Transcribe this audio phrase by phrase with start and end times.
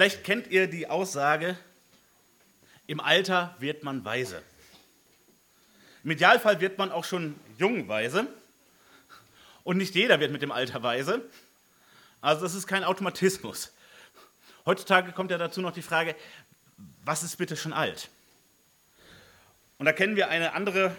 [0.00, 1.58] Vielleicht kennt ihr die Aussage,
[2.86, 4.42] im Alter wird man weise.
[6.04, 8.26] Im Idealfall wird man auch schon jung weise.
[9.62, 11.20] Und nicht jeder wird mit dem Alter weise.
[12.22, 13.74] Also das ist kein Automatismus.
[14.64, 16.16] Heutzutage kommt ja dazu noch die Frage,
[17.04, 18.08] was ist bitte schon alt?
[19.76, 20.96] Und da kennen wir eine andere,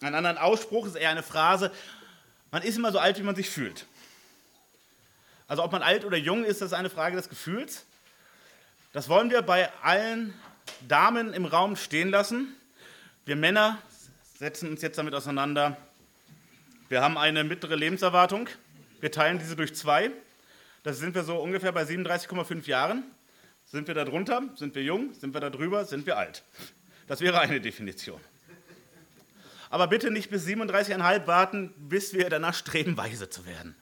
[0.00, 1.70] einen anderen Ausspruch, ist eher eine Phrase,
[2.50, 3.84] man ist immer so alt, wie man sich fühlt.
[5.52, 7.84] Also ob man alt oder jung ist, das ist eine Frage des Gefühls.
[8.94, 10.32] Das wollen wir bei allen
[10.88, 12.56] Damen im Raum stehen lassen.
[13.26, 13.76] Wir Männer
[14.38, 15.76] setzen uns jetzt damit auseinander.
[16.88, 18.48] Wir haben eine mittlere Lebenserwartung.
[19.00, 20.10] Wir teilen diese durch zwei.
[20.84, 23.04] Da sind wir so ungefähr bei 37,5 Jahren.
[23.66, 24.44] Sind wir da drunter?
[24.56, 25.12] Sind wir jung?
[25.12, 25.84] Sind wir da drüber?
[25.84, 26.44] Sind wir alt?
[27.08, 28.22] Das wäre eine Definition.
[29.68, 33.76] Aber bitte nicht bis 37,5 warten, bis wir danach streben, weise zu werden.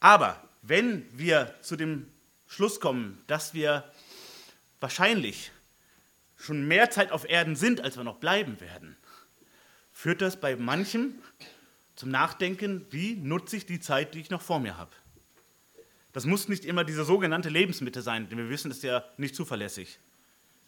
[0.00, 2.08] Aber wenn wir zu dem
[2.46, 3.90] Schluss kommen, dass wir
[4.80, 5.52] wahrscheinlich
[6.36, 8.96] schon mehr Zeit auf Erden sind, als wir noch bleiben werden,
[9.92, 11.14] führt das bei manchem
[11.94, 14.90] zum Nachdenken, wie nutze ich die Zeit, die ich noch vor mir habe.
[16.12, 19.98] Das muss nicht immer diese sogenannte Lebensmitte sein, denn wir wissen, ist ja nicht zuverlässig.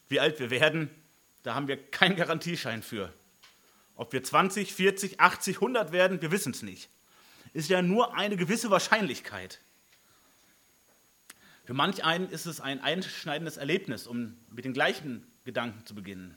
[0.09, 0.91] Wie alt wir werden,
[1.43, 3.13] da haben wir keinen Garantieschein für.
[3.95, 6.89] Ob wir 20, 40, 80, 100 werden, wir wissen es nicht.
[7.53, 9.61] Ist ja nur eine gewisse Wahrscheinlichkeit.
[11.69, 16.35] Für manch einen ist es ein einschneidendes Erlebnis, um mit den gleichen Gedanken zu beginnen.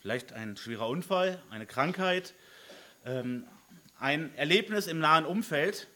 [0.00, 2.34] Vielleicht ein schwerer Unfall, eine Krankheit,
[3.06, 3.46] ähm,
[3.98, 5.88] ein Erlebnis im nahen Umfeld.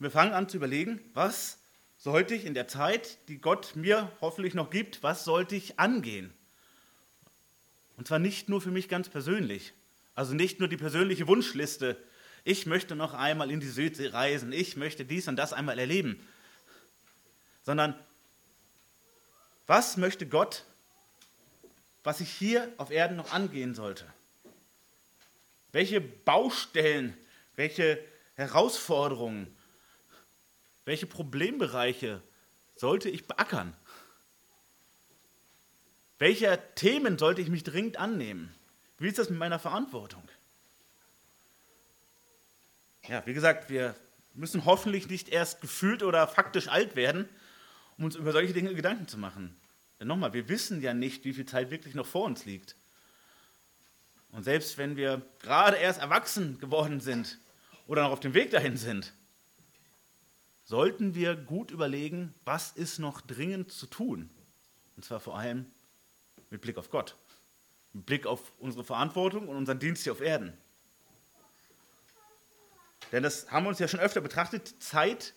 [0.00, 1.60] Und wir fangen an zu überlegen, was
[1.96, 6.34] sollte ich in der Zeit, die Gott mir hoffentlich noch gibt, was sollte ich angehen?
[7.96, 9.74] Und zwar nicht nur für mich ganz persönlich.
[10.16, 12.02] Also nicht nur die persönliche Wunschliste.
[12.42, 14.50] Ich möchte noch einmal in die Südsee reisen.
[14.50, 16.20] Ich möchte dies und das einmal erleben.
[17.68, 17.94] Sondern
[19.66, 20.64] was möchte Gott,
[22.02, 24.06] was ich hier auf Erden noch angehen sollte?
[25.72, 27.14] Welche Baustellen,
[27.56, 28.02] welche
[28.36, 29.54] Herausforderungen,
[30.86, 32.22] welche Problembereiche
[32.74, 33.76] sollte ich beackern?
[36.18, 38.54] Welcher Themen sollte ich mich dringend annehmen?
[38.96, 40.26] Wie ist das mit meiner Verantwortung?
[43.06, 43.94] Ja, wie gesagt, wir
[44.32, 47.28] müssen hoffentlich nicht erst gefühlt oder faktisch alt werden,
[47.98, 49.56] um uns über solche Dinge Gedanken zu machen.
[50.00, 52.76] Denn nochmal, wir wissen ja nicht, wie viel Zeit wirklich noch vor uns liegt.
[54.30, 57.38] Und selbst wenn wir gerade erst erwachsen geworden sind
[57.86, 59.12] oder noch auf dem Weg dahin sind,
[60.64, 64.30] sollten wir gut überlegen, was ist noch dringend zu tun.
[64.96, 65.66] Und zwar vor allem
[66.50, 67.16] mit Blick auf Gott,
[67.94, 70.52] mit Blick auf unsere Verantwortung und unseren Dienst hier auf Erden.
[73.12, 74.74] Denn das haben wir uns ja schon öfter betrachtet.
[74.82, 75.32] Zeit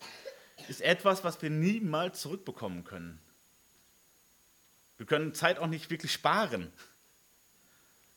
[0.68, 3.18] ist etwas, was wir niemals zurückbekommen können.
[4.96, 6.72] Wir können Zeit auch nicht wirklich sparen.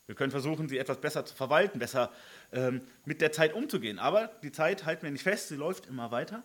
[0.05, 2.11] Wir können versuchen, sie etwas besser zu verwalten, besser
[2.51, 3.97] ähm, mit der Zeit umzugehen.
[3.97, 6.43] Aber die Zeit halten wir nicht fest, sie läuft immer weiter.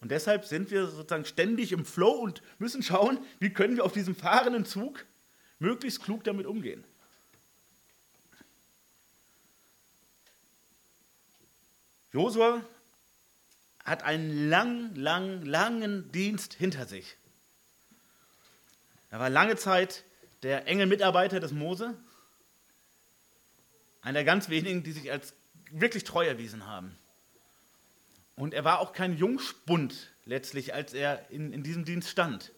[0.00, 3.92] Und deshalb sind wir sozusagen ständig im Flow und müssen schauen, wie können wir auf
[3.92, 5.06] diesem fahrenden Zug
[5.58, 6.84] möglichst klug damit umgehen.
[12.12, 12.62] Josua
[13.84, 17.16] hat einen lang, lang, langen Dienst hinter sich.
[19.10, 20.04] Er war lange Zeit
[20.42, 21.94] der enge Mitarbeiter des Mose,
[24.00, 25.34] einer der ganz wenigen, die sich als
[25.70, 26.96] wirklich treu erwiesen haben.
[28.36, 32.52] Und er war auch kein Jungspund letztlich, als er in, in diesem Dienst stand.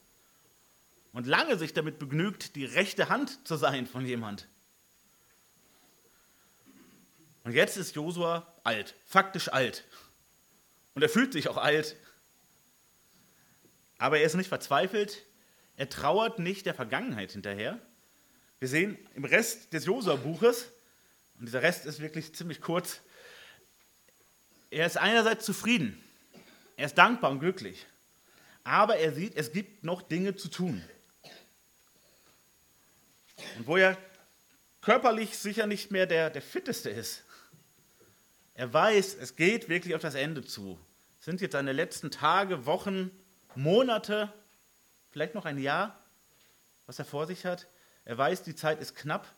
[1.13, 4.49] Und lange sich damit begnügt, die rechte Hand zu sein von jemand.
[7.45, 9.85] Und jetzt ist Josua alt, faktisch alt.
[10.97, 11.95] Und er fühlt sich auch alt.
[13.99, 15.27] Aber er ist nicht verzweifelt,
[15.77, 17.79] er trauert nicht der Vergangenheit hinterher.
[18.61, 20.73] Wir sehen im Rest des Josua-Buches,
[21.39, 23.03] und dieser Rest ist wirklich ziemlich kurz,
[24.71, 26.03] er ist einerseits zufrieden,
[26.79, 27.87] er ist dankbar und glücklich,
[28.65, 30.83] aber er sieht, es gibt noch Dinge zu tun.
[33.59, 33.99] Und wo er
[34.81, 37.26] körperlich sicher nicht mehr der, der fitteste ist,
[38.57, 40.79] er weiß, es geht wirklich auf das Ende zu.
[41.19, 43.11] Es sind jetzt seine letzten Tage, Wochen,
[43.55, 44.33] Monate,
[45.11, 46.03] vielleicht noch ein Jahr,
[46.87, 47.67] was er vor sich hat.
[48.07, 49.31] Er weiß, die Zeit ist knapp.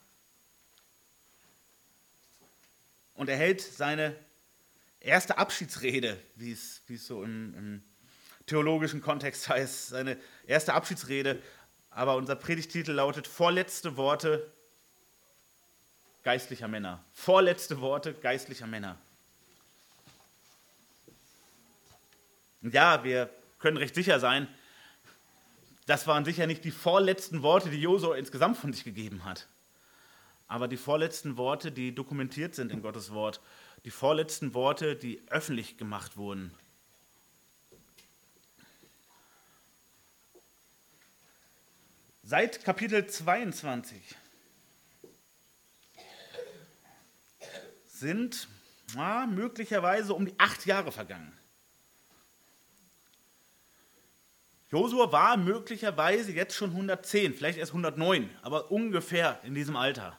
[3.13, 4.15] Und er hält seine
[5.01, 7.83] erste Abschiedsrede, wie es, wie es so im, im
[8.45, 10.17] theologischen Kontext heißt, seine
[10.47, 11.41] erste Abschiedsrede.
[11.89, 14.49] Aber unser Predigtitel lautet Vorletzte Worte
[16.23, 17.03] geistlicher Männer.
[17.11, 18.97] Vorletzte Worte geistlicher Männer.
[22.61, 24.47] Ja, wir können recht sicher sein,
[25.85, 29.47] das waren sicher nicht die vorletzten Worte, die Josua insgesamt von sich gegeben hat.
[30.47, 33.41] Aber die vorletzten Worte, die dokumentiert sind in Gottes Wort,
[33.85, 36.53] die vorletzten Worte, die öffentlich gemacht wurden.
[42.21, 44.15] Seit Kapitel 22
[47.85, 48.47] sind
[48.93, 51.38] na, möglicherweise um die acht Jahre vergangen.
[54.71, 60.17] Josua war möglicherweise jetzt schon 110, vielleicht erst 109, aber ungefähr in diesem Alter.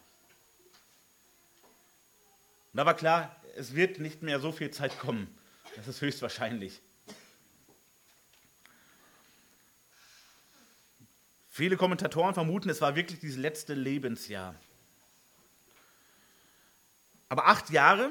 [2.72, 5.32] Und da war klar, es wird nicht mehr so viel Zeit kommen.
[5.76, 6.80] Das ist höchstwahrscheinlich.
[11.48, 14.54] Viele Kommentatoren vermuten, es war wirklich dieses letzte Lebensjahr.
[17.28, 18.10] Aber acht Jahre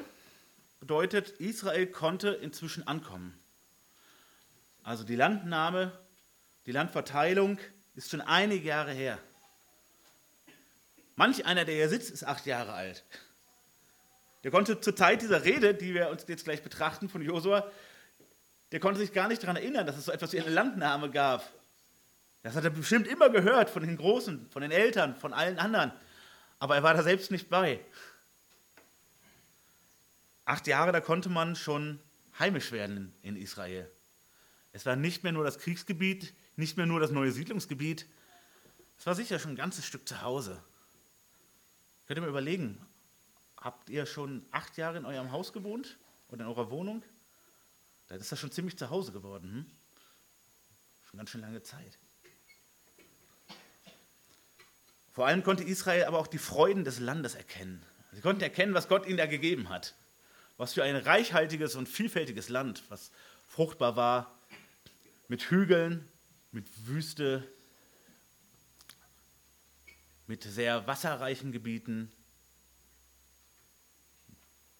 [0.80, 3.38] bedeutet, Israel konnte inzwischen ankommen.
[4.84, 5.92] Also die Landnahme
[6.70, 7.58] die Landverteilung
[7.96, 9.18] ist schon einige Jahre her.
[11.16, 13.04] Manch einer, der hier sitzt, ist acht Jahre alt.
[14.44, 17.72] Der konnte zur Zeit dieser Rede, die wir uns jetzt gleich betrachten von Josua,
[18.72, 21.52] der konnte sich gar nicht daran erinnern, dass es so etwas wie eine Landnahme gab.
[22.44, 25.92] Das hat er bestimmt immer gehört von den Großen, von den Eltern, von allen anderen.
[26.60, 27.84] Aber er war da selbst nicht bei.
[30.46, 32.00] Acht Jahre, da konnte man schon
[32.38, 33.90] heimisch werden in Israel.
[34.72, 38.06] Es war nicht mehr nur das Kriegsgebiet, nicht mehr nur das neue Siedlungsgebiet.
[38.98, 40.62] Es war sicher schon ein ganzes Stück zu Hause.
[42.06, 42.78] Könnt ihr mal überlegen,
[43.58, 45.98] habt ihr schon acht Jahre in eurem Haus gewohnt
[46.28, 47.02] oder in eurer Wohnung?
[48.08, 49.52] Dann ist das schon ziemlich zu Hause geworden.
[49.52, 49.66] Hm?
[51.10, 51.98] Schon ganz schön lange Zeit.
[55.12, 57.82] Vor allem konnte Israel aber auch die Freuden des Landes erkennen.
[58.12, 59.96] Sie konnten erkennen, was Gott ihnen da gegeben hat.
[60.58, 63.12] Was für ein reichhaltiges und vielfältiges Land, was
[63.48, 64.38] fruchtbar war,
[65.28, 66.08] mit Hügeln,
[66.52, 67.48] mit Wüste,
[70.28, 72.12] mit sehr wasserreichen Gebieten,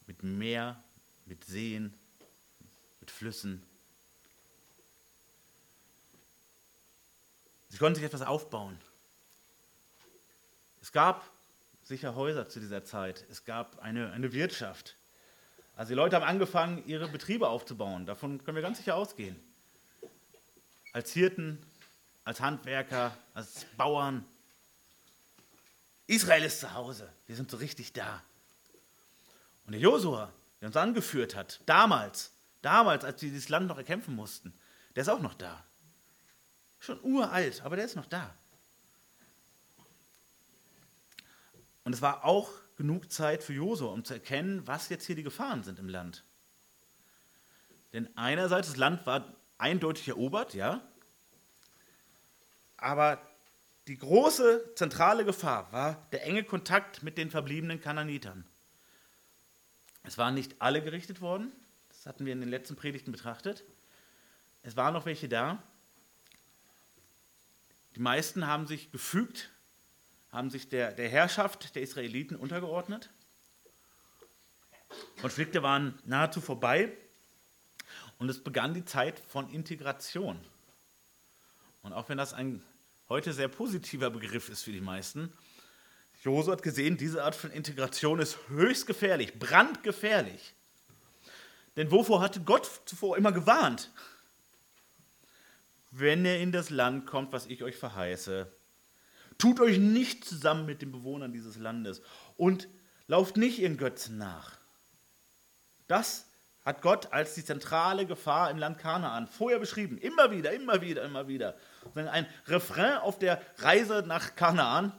[0.08, 0.84] mit Meer,
[1.26, 1.94] mit Seen,
[3.00, 3.64] mit Flüssen.
[7.68, 8.80] Sie konnten sich etwas aufbauen.
[10.82, 11.32] Es gab
[11.84, 13.26] sicher Häuser zu dieser Zeit.
[13.30, 14.98] Es gab eine, eine Wirtschaft.
[15.76, 18.06] Also die Leute haben angefangen, ihre Betriebe aufzubauen.
[18.06, 19.49] Davon können wir ganz sicher ausgehen
[21.00, 21.58] als Hirten,
[22.26, 24.26] als Handwerker, als Bauern.
[26.08, 27.10] Israel ist zu Hause.
[27.26, 28.22] Wir sind so richtig da.
[29.66, 34.14] Und der Josua, der uns angeführt hat, damals, damals, als wir dieses Land noch erkämpfen
[34.14, 34.54] mussten,
[34.94, 35.64] der ist auch noch da.
[36.80, 38.36] Schon uralt, aber der ist noch da.
[41.86, 45.24] Und es war auch genug Zeit für Josua, um zu erkennen, was jetzt hier die
[45.24, 46.26] Gefahren sind im Land.
[47.94, 50.82] Denn einerseits, das Land war eindeutig erobert, ja.
[52.82, 53.22] Aber
[53.88, 58.46] die große zentrale Gefahr war der enge Kontakt mit den verbliebenen Kananitern.
[60.04, 61.52] Es waren nicht alle gerichtet worden,
[61.90, 63.64] das hatten wir in den letzten Predigten betrachtet.
[64.62, 65.62] Es waren noch welche da.
[67.96, 69.50] Die meisten haben sich gefügt,
[70.32, 73.10] haben sich der, der Herrschaft der Israeliten untergeordnet.
[75.22, 76.96] Konflikte waren nahezu vorbei.
[78.18, 80.40] Und es begann die Zeit von Integration.
[81.82, 82.64] Und auch wenn das ein
[83.10, 85.34] heute sehr positiver Begriff ist für die meisten,
[86.24, 90.54] Josua hat gesehen, diese Art von Integration ist höchst gefährlich, brandgefährlich.
[91.78, 93.92] Denn wovor hatte Gott zuvor immer gewarnt?
[95.92, 98.52] Wenn ihr in das Land kommt, was ich euch verheiße,
[99.38, 102.02] tut euch nicht zusammen mit den Bewohnern dieses Landes
[102.36, 102.68] und
[103.08, 104.58] lauft nicht ihren Götzen nach.
[105.88, 106.28] Das
[106.64, 109.98] hat Gott als die zentrale Gefahr im Land Kanaan vorher beschrieben.
[109.98, 111.56] Immer wieder, immer wieder, immer wieder.
[111.96, 114.94] Ein Refrain auf der Reise nach Kanaan.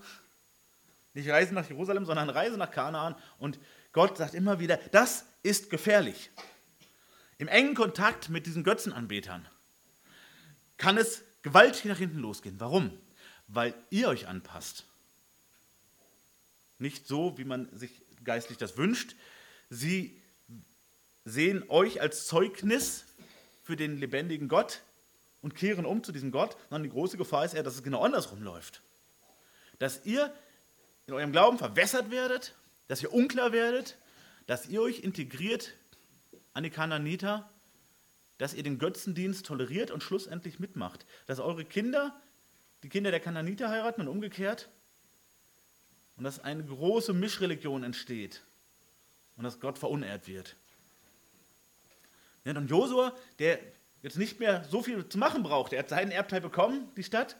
[1.14, 3.14] Nicht Reise nach Jerusalem, sondern Reise nach Kanaan.
[3.38, 3.58] Und
[3.92, 6.30] Gott sagt immer wieder, das ist gefährlich.
[7.38, 9.48] Im engen Kontakt mit diesen Götzenanbetern
[10.76, 12.60] kann es gewaltig nach hinten losgehen.
[12.60, 12.98] Warum?
[13.48, 14.86] Weil ihr euch anpasst.
[16.78, 19.16] Nicht so, wie man sich geistlich das wünscht.
[19.68, 20.20] Sie
[21.24, 23.04] sehen euch als Zeugnis
[23.62, 24.82] für den lebendigen Gott
[25.42, 28.02] und kehren um zu diesem Gott, sondern die große Gefahr ist eher, dass es genau
[28.02, 28.82] andersrum läuft.
[29.78, 30.32] Dass ihr
[31.06, 32.54] in eurem Glauben verwässert werdet,
[32.88, 33.96] dass ihr unklar werdet,
[34.46, 35.74] dass ihr euch integriert
[36.52, 37.48] an die Kananiter,
[38.38, 42.20] dass ihr den Götzendienst toleriert und schlussendlich mitmacht, dass eure Kinder
[42.82, 44.70] die Kinder der Kananiter heiraten und umgekehrt
[46.16, 48.42] und dass eine große Mischreligion entsteht
[49.36, 50.56] und dass Gott verunehrt wird.
[52.44, 53.60] Und Josua, der
[54.02, 55.76] jetzt nicht mehr so viel zu machen brauchte.
[55.76, 57.36] Er hat seinen Erbteil bekommen, die Stadt,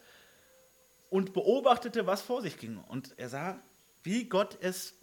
[1.09, 2.79] und beobachtete, was vor sich ging.
[2.79, 3.61] Und er sah,
[4.03, 4.95] wie Gott es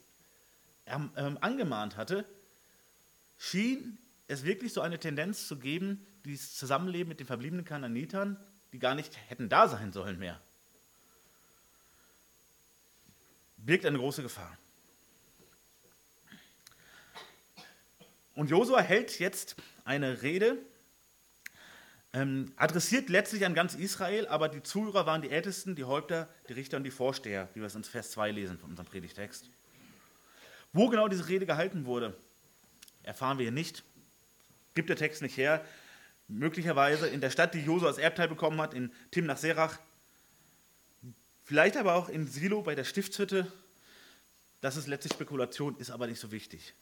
[0.86, 1.12] ähm,
[1.42, 2.26] angemahnt hatte,
[3.38, 3.98] schien
[4.28, 8.38] es wirklich so eine Tendenz zu geben, dieses Zusammenleben mit den verbliebenen Kananitern,
[8.72, 10.42] die gar nicht hätten da sein sollen mehr,
[13.58, 14.58] birgt eine große Gefahr.
[18.36, 20.58] Und Josua hält jetzt eine Rede,
[22.14, 26.54] ähm, adressiert letztlich an ganz Israel, aber die Zuhörer waren die Ältesten, die Häupter, die
[26.54, 29.50] Richter und die Vorsteher, wie wir es in Vers 2 lesen von unserem Predigtext.
[30.74, 32.16] Wo genau diese Rede gehalten wurde,
[33.04, 33.84] erfahren wir hier nicht.
[34.74, 35.66] Gibt der Text nicht her.
[36.28, 39.80] Möglicherweise in der Stadt, die Josua als Erbteil bekommen hat, in Timnach Serach.
[41.44, 43.52] Vielleicht aber auch in Silo bei der Stiftshütte.
[44.60, 46.74] Das ist letztlich Spekulation, ist aber nicht so wichtig.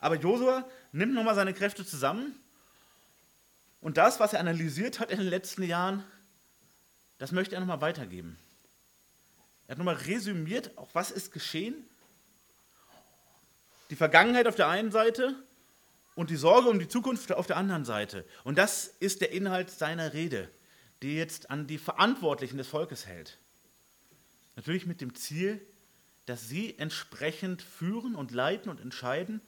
[0.00, 2.34] Aber Josua nimmt nochmal seine Kräfte zusammen
[3.80, 6.04] und das, was er analysiert hat in den letzten Jahren,
[7.18, 8.38] das möchte er nochmal weitergeben.
[9.66, 11.74] Er hat nochmal resümiert, auch was ist geschehen.
[13.90, 15.34] Die Vergangenheit auf der einen Seite
[16.14, 18.26] und die Sorge um die Zukunft auf der anderen Seite.
[18.44, 20.50] Und das ist der Inhalt seiner Rede,
[21.02, 23.38] die jetzt an die Verantwortlichen des Volkes hält.
[24.56, 25.64] Natürlich mit dem Ziel,
[26.26, 29.40] dass sie entsprechend führen und leiten und entscheiden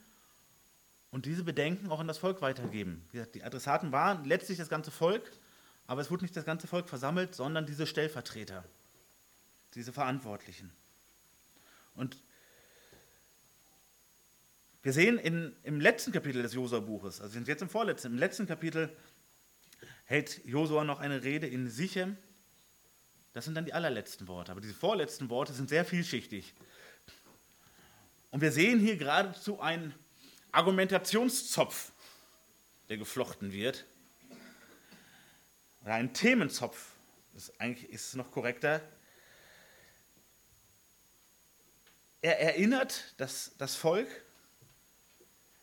[1.13, 3.07] und diese Bedenken auch an das Volk weitergeben.
[3.13, 5.31] die Adressaten waren letztlich das ganze Volk,
[5.87, 8.65] aber es wurde nicht das ganze Volk versammelt, sondern diese Stellvertreter,
[9.75, 10.73] diese Verantwortlichen.
[11.95, 12.17] Und
[14.83, 18.19] wir sehen in, im letzten Kapitel des Josua-Buches, also wir sind jetzt im vorletzten, im
[18.19, 18.91] letzten Kapitel
[20.07, 22.17] hält Josua noch eine Rede in Sichem.
[23.35, 26.55] Das sind dann die allerletzten Worte, aber diese vorletzten Worte sind sehr vielschichtig.
[28.31, 29.95] Und wir sehen hier geradezu ein
[30.53, 31.93] Argumentationszopf,
[32.89, 33.87] der geflochten wird.
[35.81, 36.93] Oder ein Themenzopf,
[37.35, 38.81] das eigentlich ist es noch korrekter.
[42.21, 44.09] Er erinnert das, das Volk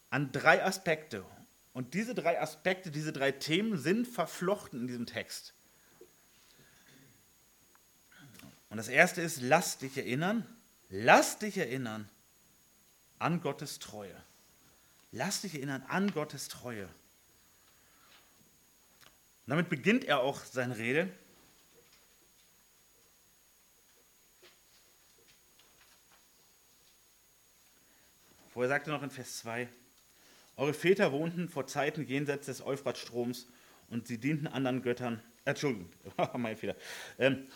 [0.10, 1.24] an drei Aspekte.
[1.72, 5.54] Und diese drei Aspekte, diese drei Themen sind verflochten in diesem Text.
[8.70, 10.46] Und das erste ist, lass dich erinnern,
[10.90, 12.10] lass dich erinnern
[13.20, 14.16] an Gottes Treue.
[15.12, 16.86] Lass dich erinnern an Gottes Treue.
[16.86, 16.92] Und
[19.48, 21.12] damit beginnt er auch seine Rede.
[28.54, 29.70] Vorher sagte er noch in Vers 2,
[30.58, 33.48] eure Väter wohnten vor Zeiten jenseits des Euphratstroms
[33.88, 35.24] und sie dienten anderen Göttern.
[35.46, 35.90] Äh, Entschuldigung,
[36.38, 36.76] mein Fehler.
[37.18, 37.48] Ähm,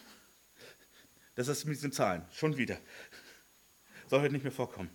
[1.35, 2.79] das ist mit diesen Zahlen, schon wieder.
[4.07, 4.89] Soll heute nicht mehr vorkommen.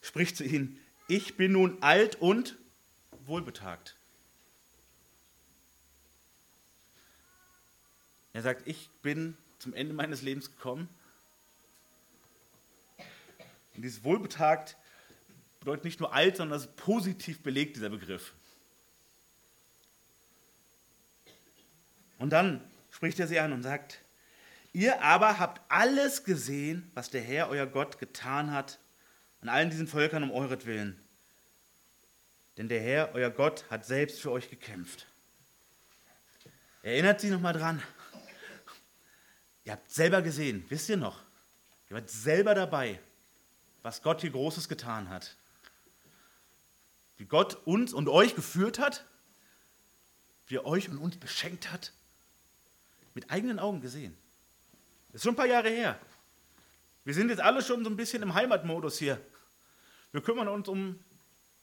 [0.00, 2.56] Spricht zu ihnen, ich bin nun alt und
[3.26, 3.96] wohlbetagt.
[8.32, 10.88] Er sagt, ich bin zum Ende meines Lebens gekommen.
[13.74, 14.76] Und dieses wohlbetagt
[15.60, 18.34] bedeutet nicht nur alt, sondern das ist positiv belegt, dieser Begriff.
[22.18, 24.00] Und dann spricht er sie an und sagt,
[24.72, 28.78] ihr aber habt alles gesehen, was der Herr, euer Gott, getan hat
[29.44, 30.98] an allen diesen Völkern um euretwillen.
[32.56, 35.06] Denn der Herr, euer Gott, hat selbst für euch gekämpft.
[36.82, 37.82] Erinnert sich nochmal dran.
[39.64, 41.20] Ihr habt selber gesehen, wisst ihr noch?
[41.90, 42.98] Ihr wart selber dabei,
[43.82, 45.36] was Gott hier Großes getan hat.
[47.18, 49.04] Wie Gott uns und euch geführt hat,
[50.46, 51.92] wie er euch und uns beschenkt hat.
[53.12, 54.16] Mit eigenen Augen gesehen.
[55.08, 55.98] Das ist schon ein paar Jahre her.
[57.04, 59.20] Wir sind jetzt alle schon so ein bisschen im Heimatmodus hier.
[60.14, 61.00] Wir kümmern uns um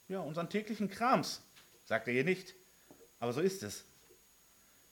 [0.10, 1.41] ja, unseren täglichen Krams,
[1.86, 2.53] sagt er hier nicht.
[3.17, 3.86] Aber so ist es.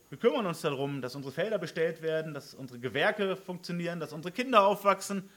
[0.07, 4.31] Wir kümmern uns darum, dass unsere Felder bestellt werden, dass unsere Gewerke funktionieren, dass unsere
[4.31, 5.29] Kinder aufwachsen,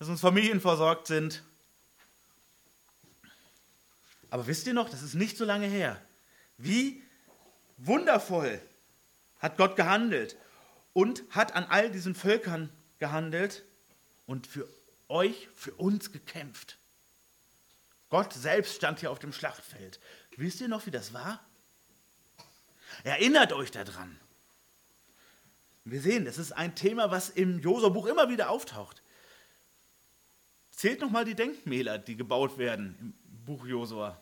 [0.00, 1.44] dass unsere Familien versorgt sind.
[4.28, 6.02] Aber wisst ihr noch, das ist nicht so lange her.
[6.58, 7.00] Wie
[7.76, 8.60] wundervoll
[9.38, 10.36] hat Gott gehandelt
[10.94, 13.62] und hat an all diesen Völkern gehandelt
[14.26, 14.66] und für
[15.06, 16.80] euch, für uns gekämpft.
[18.12, 19.98] Gott selbst stand hier auf dem Schlachtfeld.
[20.36, 21.40] Wisst ihr noch, wie das war?
[23.04, 24.20] Erinnert euch daran.
[25.86, 29.02] Wir sehen, das ist ein Thema, was im Josua-Buch immer wieder auftaucht.
[30.72, 34.20] Zählt nochmal die Denkmäler, die gebaut werden im Buch Josua.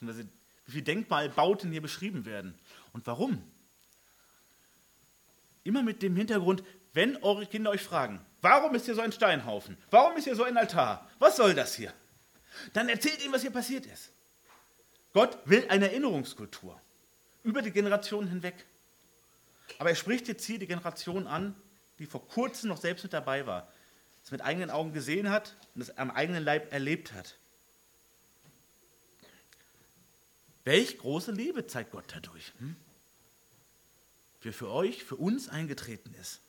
[0.00, 0.26] Wie
[0.64, 2.58] viele Denkmalbauten hier beschrieben werden.
[2.94, 3.44] Und warum?
[5.62, 9.76] Immer mit dem Hintergrund, wenn eure Kinder euch fragen, warum ist hier so ein Steinhaufen?
[9.90, 11.06] Warum ist hier so ein Altar?
[11.18, 11.92] Was soll das hier?
[12.72, 14.10] Dann erzählt ihm, was hier passiert ist.
[15.12, 16.80] Gott will eine Erinnerungskultur
[17.42, 18.66] über die Generationen hinweg.
[19.78, 21.54] Aber er spricht jetzt hier die Generation an,
[21.98, 23.68] die vor kurzem noch selbst mit dabei war,
[24.24, 27.36] es mit eigenen Augen gesehen hat und es am eigenen Leib erlebt hat.
[30.64, 32.74] Welch große Liebe zeigt Gott dadurch, hm?
[34.40, 36.40] wie für euch, für uns eingetreten ist.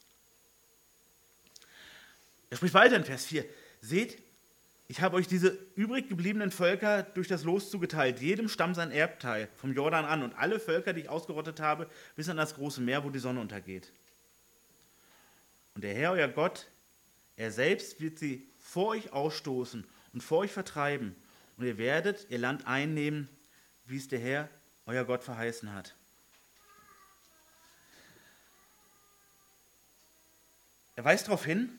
[2.50, 3.46] Er spricht weiter in Vers 4.
[3.82, 4.22] Seht,
[4.88, 9.50] ich habe euch diese übrig gebliebenen Völker durch das Los zugeteilt, jedem Stamm sein Erbteil,
[9.56, 13.04] vom Jordan an, und alle Völker, die ich ausgerottet habe, bis an das große Meer,
[13.04, 13.92] wo die Sonne untergeht.
[15.74, 16.68] Und der Herr, euer Gott,
[17.36, 21.16] er selbst wird sie vor euch ausstoßen und vor euch vertreiben,
[21.58, 23.28] und ihr werdet ihr Land einnehmen,
[23.86, 24.50] wie es der Herr,
[24.86, 25.96] euer Gott, verheißen hat.
[30.96, 31.78] Er weist darauf hin,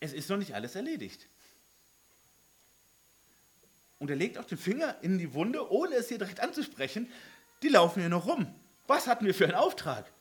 [0.00, 1.28] es ist noch nicht alles erledigt.
[4.04, 7.10] Und er legt auch den Finger in die Wunde, ohne es hier direkt anzusprechen.
[7.62, 8.54] Die laufen hier noch rum.
[8.86, 10.12] Was hatten wir für einen Auftrag?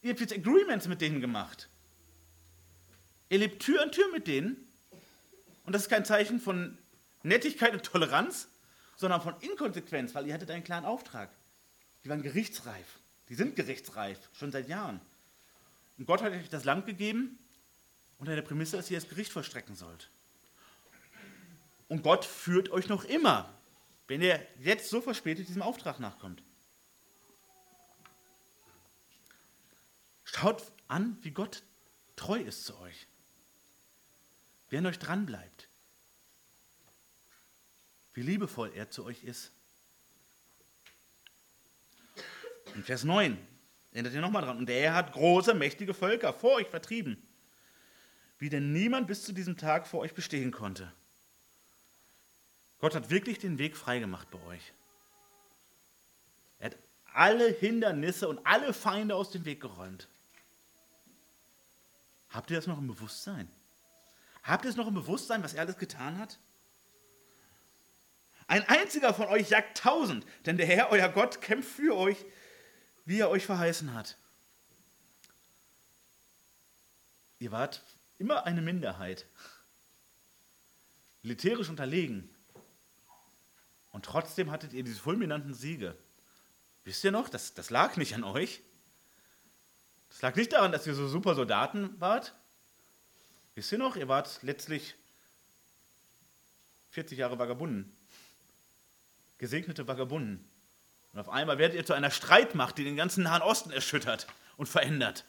[0.00, 1.68] Ihr habt jetzt Agreements mit denen gemacht.
[3.28, 4.66] Ihr lebt Tür an Tür mit denen.
[5.66, 6.78] Und das ist kein Zeichen von
[7.22, 8.48] Nettigkeit und Toleranz,
[8.96, 11.28] sondern von Inkonsequenz, weil ihr hattet einen klaren Auftrag.
[12.02, 12.98] Die waren gerichtsreif.
[13.28, 15.02] Die sind gerichtsreif, schon seit Jahren.
[15.98, 17.38] Und Gott hat euch das Land gegeben
[18.16, 20.08] unter der Prämisse, dass ihr das Gericht vollstrecken sollt.
[21.90, 23.52] Und Gott führt euch noch immer,
[24.06, 26.40] wenn ihr jetzt so verspätet diesem Auftrag nachkommt.
[30.22, 31.64] Schaut an, wie Gott
[32.14, 33.08] treu ist zu euch.
[34.68, 35.68] Wer an euch dran bleibt.
[38.14, 39.50] Wie liebevoll er zu euch ist.
[42.76, 43.36] In Vers 9
[43.90, 44.58] erinnert ihr nochmal dran.
[44.58, 47.20] Und er hat große, mächtige Völker vor euch vertrieben,
[48.38, 50.92] wie denn niemand bis zu diesem Tag vor euch bestehen konnte.
[52.80, 54.72] Gott hat wirklich den Weg freigemacht bei euch.
[56.58, 56.78] Er hat
[57.12, 60.08] alle Hindernisse und alle Feinde aus dem Weg geräumt.
[62.30, 63.50] Habt ihr das noch im Bewusstsein?
[64.42, 66.38] Habt ihr es noch im Bewusstsein, was er alles getan hat?
[68.46, 72.24] Ein einziger von euch jagt tausend, denn der Herr, euer Gott, kämpft für euch,
[73.04, 74.16] wie er euch verheißen hat.
[77.38, 77.82] Ihr wart
[78.18, 79.26] immer eine Minderheit,
[81.22, 82.28] militärisch unterlegen.
[84.00, 85.94] Und trotzdem hattet ihr diese fulminanten Siege.
[86.84, 88.62] Wisst ihr noch, das, das lag nicht an euch.
[90.08, 92.34] Das lag nicht daran, dass ihr so super Soldaten wart.
[93.54, 94.94] Wisst ihr noch, ihr wart letztlich
[96.92, 97.94] 40 Jahre Vagabunden.
[99.36, 100.48] Gesegnete Vagabunden.
[101.12, 104.66] Und auf einmal werdet ihr zu einer Streitmacht, die den ganzen Nahen Osten erschüttert und
[104.66, 105.26] verändert.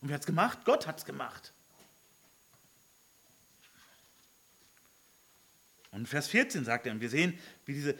[0.00, 0.60] Und wer hat es gemacht?
[0.64, 1.52] Gott hat es gemacht.
[5.92, 7.96] Und Vers 14 sagt er, und wir sehen, wie diese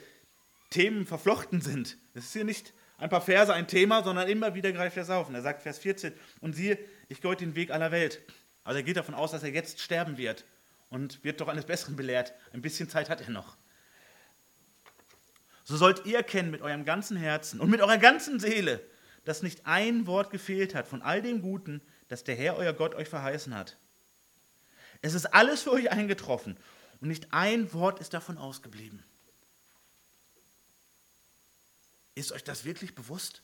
[0.70, 1.98] Themen verflochten sind.
[2.14, 5.10] Es ist hier nicht ein paar Verse ein Thema, sondern immer wieder greift er es
[5.10, 5.28] auf.
[5.28, 8.20] Und er sagt, Vers 14, und siehe, ich gehe den Weg aller Welt.
[8.62, 10.44] Also er geht davon aus, dass er jetzt sterben wird
[10.90, 12.32] und wird doch eines Besseren belehrt.
[12.52, 13.56] Ein bisschen Zeit hat er noch.
[15.64, 18.80] So sollt ihr erkennen mit eurem ganzen Herzen und mit eurer ganzen Seele,
[19.24, 22.94] dass nicht ein Wort gefehlt hat von all dem Guten, das der Herr, euer Gott,
[22.94, 23.76] euch verheißen hat.
[25.02, 26.56] Es ist alles für euch eingetroffen
[27.00, 29.02] und nicht ein Wort ist davon ausgeblieben.
[32.14, 33.42] Ist euch das wirklich bewusst?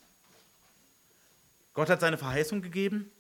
[1.73, 3.11] Gott hat seine Verheißung gegeben.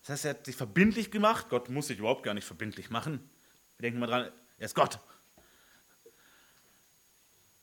[0.00, 1.48] Das heißt, er hat sich verbindlich gemacht.
[1.48, 3.28] Gott muss sich überhaupt gar nicht verbindlich machen.
[3.76, 5.00] Wir denken mal dran, er ist Gott.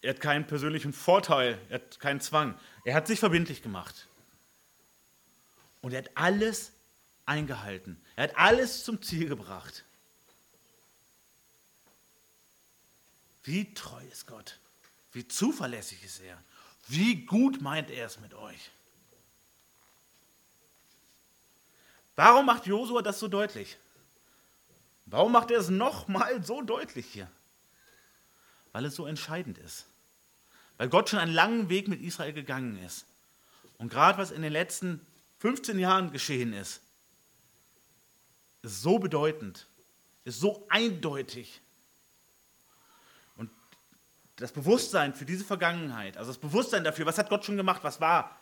[0.02, 2.60] Er hat keinen persönlichen Vorteil, er hat keinen Zwang.
[2.86, 4.08] Er hat sich verbindlich gemacht.
[5.82, 6.74] Und er hat alles
[7.26, 8.02] eingehalten.
[8.16, 9.86] Er hat alles zum Ziel gebracht.
[13.48, 14.60] Wie treu ist Gott?
[15.14, 16.38] Wie zuverlässig ist er?
[16.90, 18.72] Wie gut meint er es mit euch?
[22.18, 23.78] Warum macht Josua das so deutlich?
[25.06, 27.32] Warum macht er es nochmal so deutlich hier?
[28.74, 29.86] Weil es so entscheidend ist.
[30.76, 33.06] Weil Gott schon einen langen Weg mit Israel gegangen ist.
[33.78, 35.00] Und gerade was in den letzten
[35.40, 36.82] 15 Jahren geschehen ist,
[38.62, 39.68] ist so bedeutend,
[40.26, 41.62] ist so eindeutig,
[44.38, 48.00] das Bewusstsein für diese Vergangenheit, also das Bewusstsein dafür, was hat Gott schon gemacht, was
[48.00, 48.40] war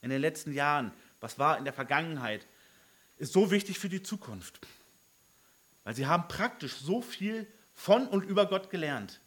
[0.00, 2.46] in den letzten Jahren, was war in der Vergangenheit,
[3.18, 4.60] ist so wichtig für die Zukunft.
[5.84, 9.20] Weil sie haben praktisch so viel von und über Gott gelernt.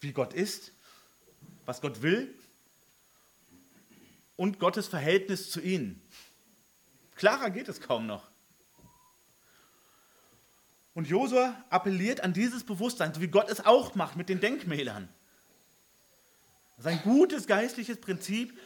[0.00, 0.72] Wie Gott ist,
[1.64, 2.34] was Gott will
[4.36, 6.02] und Gottes Verhältnis zu ihnen.
[7.14, 8.28] Klarer geht es kaum noch.
[10.94, 15.08] Und Josua appelliert an dieses Bewusstsein, so wie Gott es auch macht mit den Denkmälern.
[16.78, 18.58] Sein gutes geistliches Prinzip,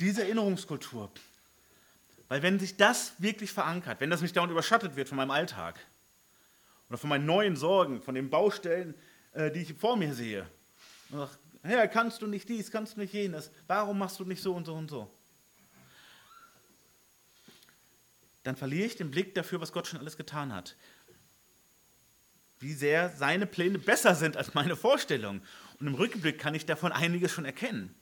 [0.00, 1.10] diese Erinnerungskultur.
[2.28, 5.78] Weil wenn sich das wirklich verankert, wenn das nicht dauernd überschattet wird von meinem Alltag
[6.88, 8.94] oder von meinen neuen Sorgen, von den Baustellen,
[9.32, 10.48] äh, die ich vor mir sehe,
[11.10, 14.42] und sage, Herr, kannst du nicht dies, kannst du nicht jenes, warum machst du nicht
[14.42, 15.10] so und so und so?
[18.42, 20.76] Dann verliere ich den Blick dafür, was Gott schon alles getan hat.
[22.60, 25.42] Wie sehr seine Pläne besser sind als meine Vorstellungen.
[25.80, 27.94] Und im Rückblick kann ich davon einiges schon erkennen.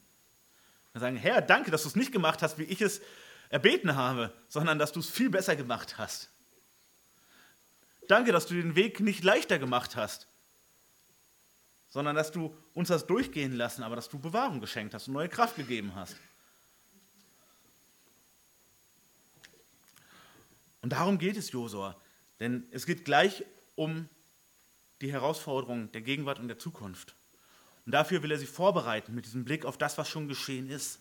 [0.93, 3.01] Und sagen, Herr, danke, dass du es nicht gemacht hast, wie ich es
[3.49, 6.29] erbeten habe, sondern dass du es viel besser gemacht hast.
[8.07, 10.27] Danke, dass du den Weg nicht leichter gemacht hast,
[11.89, 15.29] sondern dass du uns das durchgehen lassen, aber dass du Bewahrung geschenkt hast und neue
[15.29, 16.15] Kraft gegeben hast.
[20.81, 21.95] Und darum geht es Josua,
[22.39, 24.09] denn es geht gleich um
[25.01, 27.15] die Herausforderungen der Gegenwart und der Zukunft.
[27.85, 30.99] Und dafür will er sie vorbereiten mit diesem Blick auf das, was schon geschehen ist.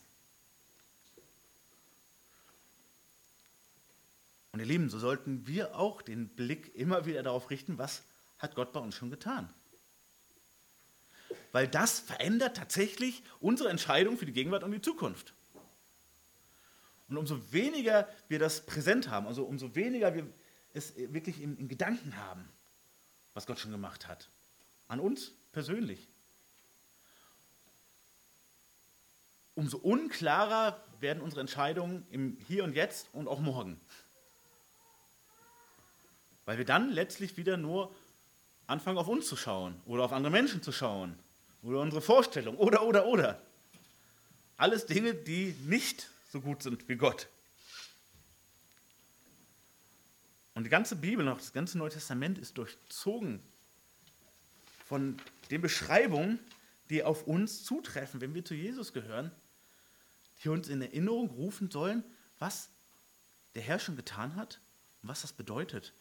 [4.53, 8.03] Und ihr Lieben, so sollten wir auch den Blick immer wieder darauf richten, was
[8.39, 9.49] hat Gott bei uns schon getan.
[11.53, 15.33] Weil das verändert tatsächlich unsere Entscheidung für die Gegenwart und die Zukunft.
[17.09, 20.27] Und umso weniger wir das präsent haben, also umso weniger wir
[20.75, 22.49] es wirklich in, in Gedanken haben,
[23.35, 24.29] was Gott schon gemacht hat,
[24.89, 26.09] an uns persönlich,
[29.55, 33.81] umso unklarer werden unsere Entscheidungen im Hier und Jetzt und auch morgen.
[36.45, 37.95] Weil wir dann letztlich wieder nur
[38.67, 41.19] anfangen, auf uns zu schauen oder auf andere Menschen zu schauen
[41.63, 43.41] oder unsere Vorstellung oder, oder, oder.
[44.57, 47.29] Alles Dinge, die nicht so gut sind wie Gott.
[50.55, 53.41] Und die ganze Bibel, auch das ganze Neue Testament ist durchzogen
[54.85, 55.17] von
[55.51, 56.39] den Beschreibungen,
[56.91, 59.31] die auf uns zutreffen, wenn wir zu Jesus gehören,
[60.43, 62.05] die uns in Erinnerung rufen sollen,
[62.39, 62.71] was
[63.55, 64.61] der Herr schon getan hat
[65.03, 65.95] und was das bedeutet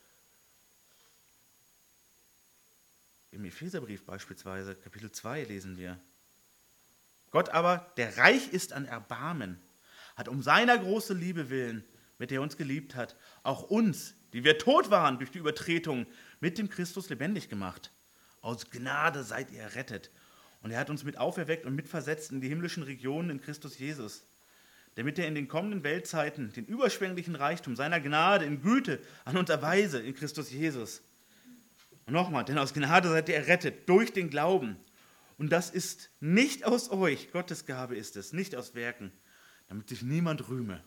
[3.32, 5.98] Im Epheserbrief beispielsweise, Kapitel 2, lesen wir.
[7.32, 9.58] Gott aber, der reich ist an Erbarmen,
[10.18, 11.86] hat um seiner großen Liebe willen,
[12.18, 16.06] mit der er uns geliebt hat, auch uns, die wir tot waren durch die Übertretung,
[16.40, 17.92] mit dem Christus lebendig gemacht.
[18.42, 20.12] Aus Gnade seid ihr errettet.
[20.62, 24.26] Und er hat uns mit auferweckt und mitversetzt in die himmlischen Regionen in Christus Jesus,
[24.96, 29.50] damit er in den kommenden Weltzeiten den überschwänglichen Reichtum seiner Gnade in Güte an uns
[29.50, 31.02] erweise in Christus Jesus.
[32.06, 34.78] Und nochmal, denn aus Gnade seid ihr errettet durch den Glauben.
[35.38, 39.12] Und das ist nicht aus euch, Gottes Gabe ist es, nicht aus Werken,
[39.70, 40.84] damit sich niemand rühme.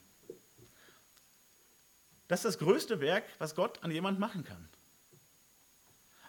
[2.28, 4.68] Das ist das größte Werk, was Gott an jemand machen kann.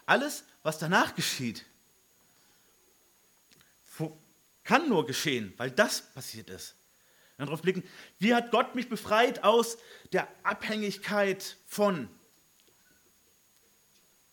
[0.05, 1.65] Alles, was danach geschieht,
[4.63, 6.75] kann nur geschehen, weil das passiert ist.
[7.37, 7.83] Wenn wir darauf blicken,
[8.19, 9.77] wie hat Gott mich befreit aus
[10.11, 12.09] der Abhängigkeit von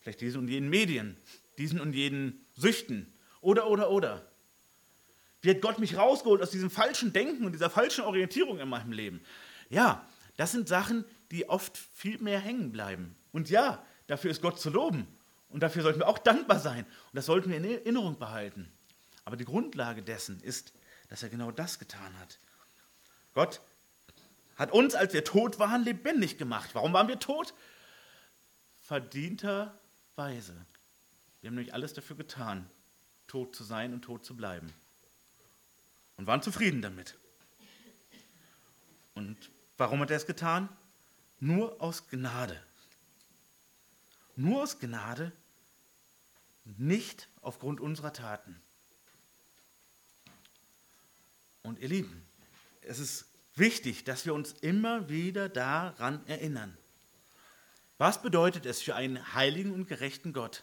[0.03, 1.16] Vielleicht diesen und jenen Medien,
[1.59, 3.12] diesen und jenen Süchten.
[3.40, 4.29] Oder, oder, oder.
[5.42, 8.90] Wie hat Gott mich rausgeholt aus diesem falschen Denken und dieser falschen Orientierung in meinem
[8.90, 9.20] Leben?
[9.70, 10.05] Ja,
[10.37, 13.16] das sind Sachen, die oft viel mehr hängen bleiben.
[13.33, 15.09] Und ja, dafür ist Gott zu loben.
[15.49, 16.85] Und dafür sollten wir auch dankbar sein.
[16.85, 18.71] Und das sollten wir in Erinnerung behalten.
[19.25, 20.75] Aber die Grundlage dessen ist,
[21.09, 22.38] dass er genau das getan hat.
[23.35, 23.62] Gott
[24.57, 26.71] hat uns, als wir tot waren, lebendig gemacht.
[26.75, 27.55] Warum waren wir tot?
[28.83, 29.79] Verdienter
[30.16, 30.55] Weise.
[31.40, 32.68] Wir haben nämlich alles dafür getan,
[33.27, 34.71] tot zu sein und tot zu bleiben.
[36.18, 37.16] Und waren zufrieden damit.
[39.14, 40.68] Und warum hat er es getan?
[41.44, 42.62] Nur aus Gnade.
[44.37, 45.33] Nur aus Gnade,
[46.64, 48.62] nicht aufgrund unserer Taten.
[51.64, 52.24] Und ihr Lieben,
[52.83, 53.26] es ist
[53.57, 56.78] wichtig, dass wir uns immer wieder daran erinnern.
[57.98, 60.62] Was bedeutet es für einen heiligen und gerechten Gott,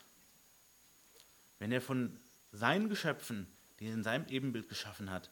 [1.57, 2.17] wenn er von
[2.53, 5.29] seinen Geschöpfen, die er in seinem Ebenbild geschaffen hat,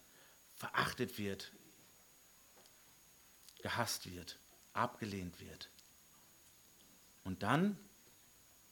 [0.55, 1.53] verachtet wird,
[3.61, 4.41] gehasst wird,
[4.77, 5.69] abgelehnt wird?
[7.23, 7.77] Und dann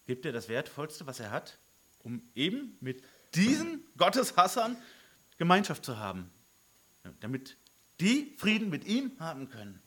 [0.06, 1.58] gibt er das Wertvollste, was er hat,
[2.04, 4.78] um eben mit diesen Gotteshassern
[5.38, 6.32] Gemeinschaft zu haben,
[7.20, 7.58] damit
[8.00, 9.82] die Frieden mit ihm haben können.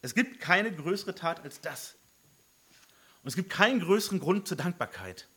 [0.00, 1.96] Es gibt keine größere Tat als das.
[3.22, 5.28] Und es gibt keinen größeren Grund zur Dankbarkeit.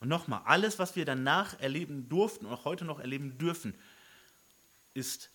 [0.00, 3.74] Und nochmal, alles, was wir danach erleben durften und auch heute noch erleben dürfen,
[4.94, 5.30] ist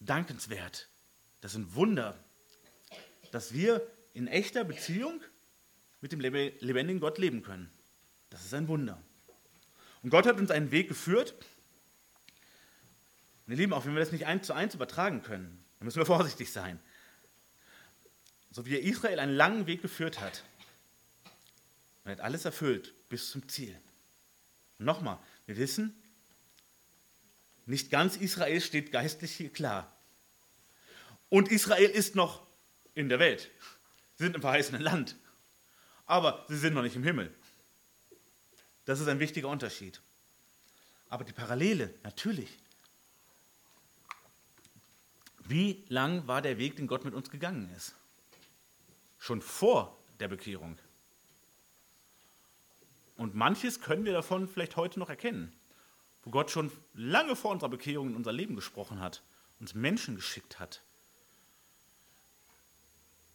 [0.00, 0.88] dankenswert.
[1.40, 2.22] Das sind Wunder,
[3.30, 5.20] dass wir in echter Beziehung
[6.00, 7.70] mit dem lebendigen Gott leben können.
[8.30, 9.02] Das ist ein Wunder.
[10.02, 11.34] Und Gott hat uns einen Weg geführt.
[13.46, 16.06] Meine Lieben, auch wenn wir das nicht eins zu eins übertragen können, dann müssen wir
[16.06, 16.80] vorsichtig sein.
[18.50, 20.44] So wie Israel einen langen Weg geführt hat,
[22.04, 23.76] er hat alles erfüllt bis zum Ziel.
[24.78, 25.99] Und nochmal, wir wissen,
[27.70, 29.96] nicht ganz Israel steht geistlich hier klar.
[31.28, 32.46] Und Israel ist noch
[32.94, 33.50] in der Welt.
[34.16, 35.16] Sie sind im verheißenen Land.
[36.04, 37.32] Aber sie sind noch nicht im Himmel.
[38.84, 40.00] Das ist ein wichtiger Unterschied.
[41.08, 42.58] Aber die Parallele, natürlich.
[45.44, 47.94] Wie lang war der Weg, den Gott mit uns gegangen ist?
[49.18, 50.76] Schon vor der Bekehrung.
[53.16, 55.52] Und manches können wir davon vielleicht heute noch erkennen,
[56.22, 59.22] wo Gott schon lange vor unserer Bekehrung in unser Leben gesprochen hat,
[59.58, 60.82] uns Menschen geschickt hat,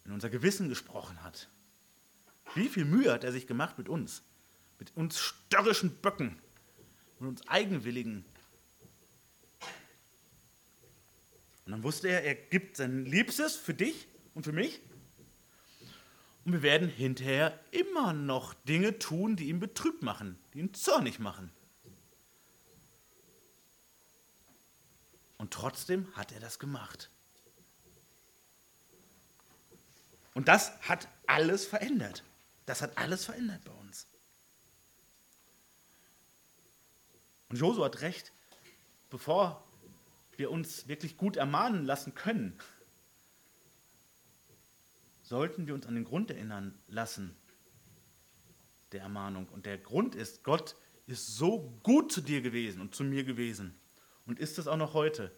[0.04, 1.48] in unser Gewissen gesprochen hat.
[2.54, 4.22] Wie viel Mühe hat er sich gemacht mit uns?
[4.78, 6.38] Mit uns störrischen Böcken,
[7.18, 8.24] mit uns Eigenwilligen.
[11.64, 14.80] Und dann wusste er, er gibt sein Liebstes für dich und für mich.
[16.44, 21.18] Und wir werden hinterher immer noch Dinge tun, die ihn betrübt machen, die ihn zornig
[21.18, 21.50] machen.
[25.38, 27.10] Und trotzdem hat er das gemacht.
[30.34, 32.24] Und das hat alles verändert.
[32.66, 34.06] Das hat alles verändert bei uns.
[37.48, 38.32] Und Josua hat recht,
[39.08, 39.64] bevor
[40.36, 42.58] wir uns wirklich gut ermahnen lassen können,
[45.22, 47.36] sollten wir uns an den Grund erinnern lassen
[48.92, 49.48] der Ermahnung.
[49.48, 53.74] Und der Grund ist, Gott ist so gut zu dir gewesen und zu mir gewesen
[54.26, 55.32] und ist es auch noch heute.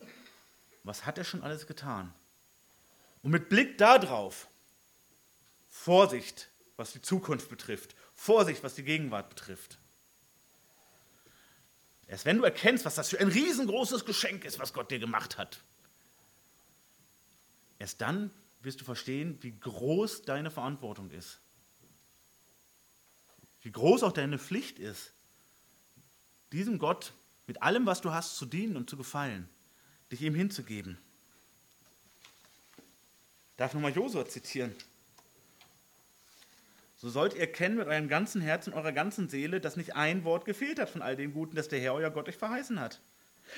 [0.82, 2.12] Was hat er schon alles getan?
[3.22, 4.48] Und mit Blick darauf,
[5.68, 9.78] Vorsicht, was die Zukunft betrifft, Vorsicht, was die Gegenwart betrifft.
[12.06, 15.36] Erst wenn du erkennst, was das für ein riesengroßes Geschenk ist, was Gott dir gemacht
[15.36, 15.62] hat,
[17.78, 21.40] erst dann wirst du verstehen, wie groß deine Verantwortung ist.
[23.60, 25.12] Wie groß auch deine Pflicht ist,
[26.52, 27.12] diesem Gott
[27.48, 29.48] mit allem, was du hast, zu dienen und zu gefallen,
[30.12, 30.98] dich ihm hinzugeben.
[32.76, 34.72] Ich darf nochmal Josua zitieren.
[36.98, 40.44] So sollt ihr kennen mit eurem ganzen Herzen, eurer ganzen Seele, dass nicht ein Wort
[40.44, 43.00] gefehlt hat von all dem Guten, das der Herr, euer Gott, euch verheißen hat.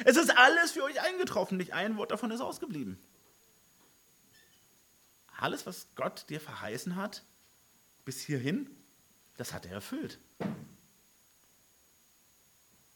[0.05, 2.99] Es ist alles für euch eingetroffen, nicht ein Wort davon ist ausgeblieben.
[5.37, 7.25] Alles, was Gott dir verheißen hat,
[8.05, 8.71] bis hierhin,
[9.37, 10.21] das hat er erfüllt.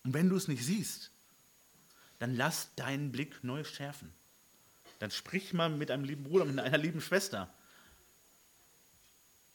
[0.05, 1.11] Und wenn du es nicht siehst,
[2.19, 4.12] dann lass deinen Blick neu schärfen.
[4.99, 7.53] Dann sprich mal mit einem lieben Bruder, mit einer lieben Schwester.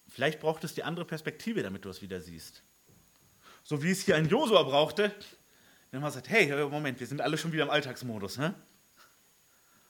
[0.10, 2.64] Vielleicht braucht es die andere Perspektive, damit du es wieder siehst.
[3.64, 5.14] So wie es hier ein Josua brauchte,
[5.92, 8.38] wenn man sagt, hey, Moment, wir sind alle schon wieder im Alltagsmodus.
[8.38, 8.54] Ne?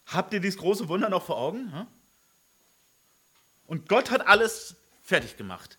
[0.07, 1.69] Habt ihr dieses große Wunder noch vor Augen?
[1.71, 1.87] Ne?
[3.65, 5.77] Und Gott hat alles fertig gemacht.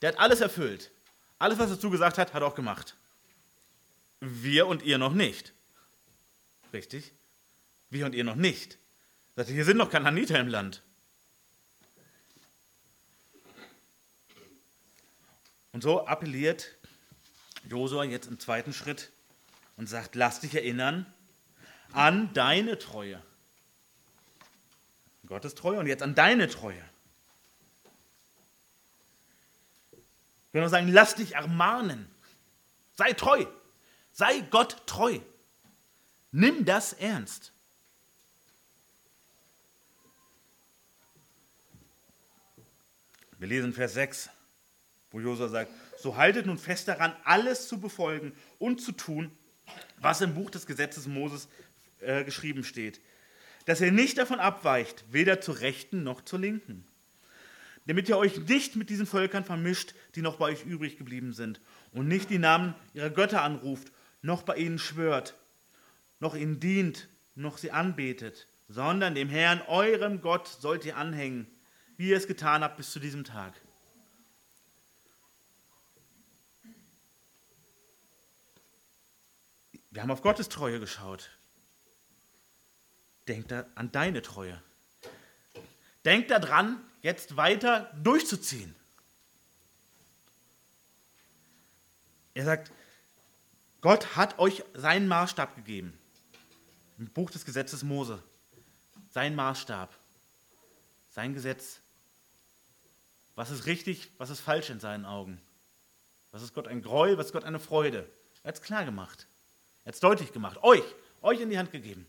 [0.00, 0.90] Der hat alles erfüllt.
[1.38, 2.96] Alles, was er zugesagt hat, hat er auch gemacht.
[4.20, 5.52] Wir und ihr noch nicht.
[6.72, 7.12] Richtig?
[7.90, 8.78] Wir und ihr noch nicht.
[9.36, 10.82] Sagt, hier sind noch Kananiter im Land.
[15.72, 16.76] Und so appelliert
[17.68, 19.12] Josua jetzt im zweiten Schritt
[19.76, 21.06] und sagt, lass dich erinnern
[21.92, 23.22] an deine Treue.
[25.26, 26.82] Gottes Treue und jetzt an deine Treue.
[29.92, 32.08] Ich will nur sagen, lass dich ermahnen.
[32.94, 33.44] Sei treu.
[34.16, 35.20] Sei Gott treu.
[36.32, 37.52] Nimm das ernst.
[43.38, 44.30] Wir lesen Vers 6
[45.16, 49.30] wo Josua sagt, so haltet nun fest daran, alles zu befolgen und zu tun,
[49.98, 51.48] was im Buch des Gesetzes Moses
[52.00, 53.00] äh, geschrieben steht,
[53.64, 56.86] dass ihr nicht davon abweicht, weder zur Rechten noch zur Linken,
[57.86, 61.62] damit ihr euch nicht mit diesen Völkern vermischt, die noch bei euch übrig geblieben sind,
[61.92, 63.92] und nicht die Namen ihrer Götter anruft,
[64.26, 65.34] noch bei ihnen schwört,
[66.18, 71.46] noch ihnen dient, noch sie anbetet, sondern dem Herrn, eurem Gott, sollt ihr anhängen,
[71.96, 73.54] wie ihr es getan habt bis zu diesem Tag.
[79.90, 81.30] Wir haben auf Gottes Treue geschaut.
[83.28, 84.62] Denk da an deine Treue.
[86.04, 88.74] Denk daran, jetzt weiter durchzuziehen.
[92.34, 92.70] Er sagt,
[93.86, 95.96] Gott hat euch seinen Maßstab gegeben.
[96.98, 98.20] Im Buch des Gesetzes Mose.
[99.10, 99.96] Sein Maßstab.
[101.10, 101.78] Sein Gesetz.
[103.36, 105.40] was ist richtig, was ist falsch in seinen Augen.
[106.32, 108.10] Was ist Gott ein Gräuel, was ist Gott eine Freude.
[108.42, 109.28] Er hat es klar gemacht.
[109.84, 110.58] Er hat es deutlich gemacht.
[110.64, 110.82] Euch,
[111.22, 112.08] euch in die Hand gegeben.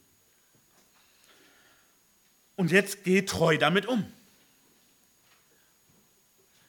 [2.55, 4.11] Und jetzt geht treu damit um.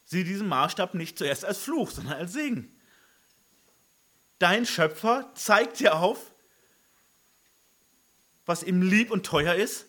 [0.05, 2.78] Sieh diesen Maßstab nicht zuerst als Fluch, sondern als Segen.
[4.39, 6.33] Dein Schöpfer zeigt dir auf,
[8.47, 9.87] was ihm lieb und teuer ist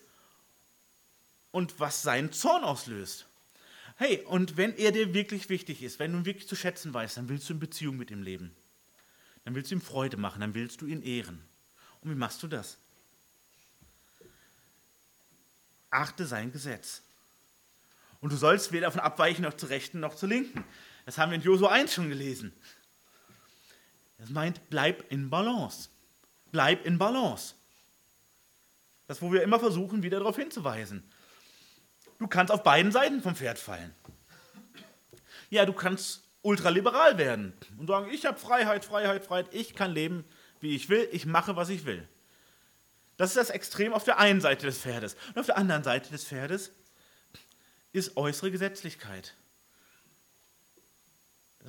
[1.52, 3.28] und was seinen Zorn auslöst.
[3.96, 7.18] Hey, und wenn er dir wirklich wichtig ist, wenn du ihn wirklich zu schätzen weißt,
[7.18, 8.56] dann willst du in Beziehung mit ihm leben.
[9.44, 11.44] Dann willst du ihm Freude machen, dann willst du ihn ehren.
[12.02, 12.78] Und wie machst du das?
[15.90, 17.02] Achte sein Gesetz.
[18.22, 20.64] Und du sollst weder davon abweichen noch zur rechten noch zur linken.
[21.06, 22.54] Das haben wir in Josua 1 schon gelesen.
[24.19, 25.89] Das meint, bleib in Balance.
[26.51, 27.55] Bleib in Balance.
[29.08, 31.03] Das, wo wir immer versuchen, wieder darauf hinzuweisen.
[32.19, 33.95] Du kannst auf beiden Seiten vom Pferd fallen.
[35.49, 40.25] Ja, du kannst ultraliberal werden und sagen, ich habe Freiheit, Freiheit, Freiheit, ich kann leben,
[40.60, 42.08] wie ich will, ich mache, was ich will.
[43.17, 45.15] Das ist das Extrem auf der einen Seite des Pferdes.
[45.29, 46.71] Und auf der anderen Seite des Pferdes
[47.91, 49.34] ist äußere Gesetzlichkeit.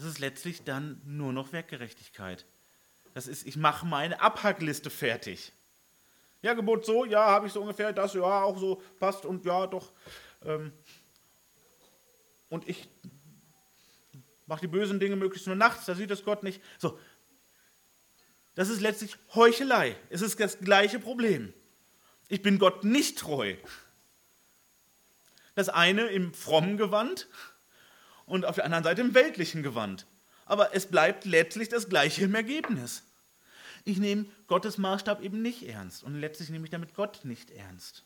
[0.01, 2.47] Das ist letztlich dann nur noch Werkgerechtigkeit.
[3.13, 5.53] Das ist, ich mache meine Abhackliste fertig.
[6.41, 9.67] Ja, Gebot so, ja, habe ich so ungefähr, das, ja, auch so, passt und ja,
[9.67, 9.93] doch.
[10.43, 10.73] Ähm,
[12.49, 12.89] und ich
[14.47, 16.63] mache die bösen Dinge möglichst nur nachts, da sieht es Gott nicht.
[16.79, 16.99] So,
[18.55, 19.97] das ist letztlich Heuchelei.
[20.09, 21.53] Es ist das gleiche Problem.
[22.29, 23.55] Ich bin Gott nicht treu.
[25.55, 27.29] Das eine im frommen Gewand
[28.31, 30.07] und auf der anderen Seite im weltlichen Gewand.
[30.47, 33.03] Aber es bleibt letztlich das gleiche im Ergebnis.
[33.85, 38.05] Ich nehme Gottes Maßstab eben nicht ernst und letztlich nehme ich damit Gott nicht ernst.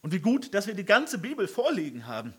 [0.00, 2.32] Und wie gut, dass wir die ganze Bibel vorliegen haben,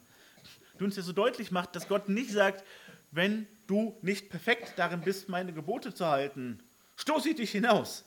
[0.79, 2.65] die uns ja so deutlich macht, dass Gott nicht sagt,
[3.11, 6.63] wenn du nicht perfekt darin bist, meine Gebote zu halten,
[6.95, 8.05] stoße ich dich hinaus.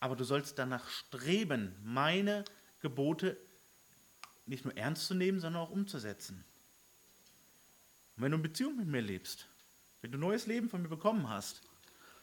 [0.00, 2.44] Aber du sollst danach streben, meine
[2.84, 3.36] Gebote
[4.46, 6.44] nicht nur ernst zu nehmen, sondern auch umzusetzen.
[8.16, 9.48] Und wenn du in Beziehung mit mir lebst,
[10.02, 11.62] wenn du neues Leben von mir bekommen hast,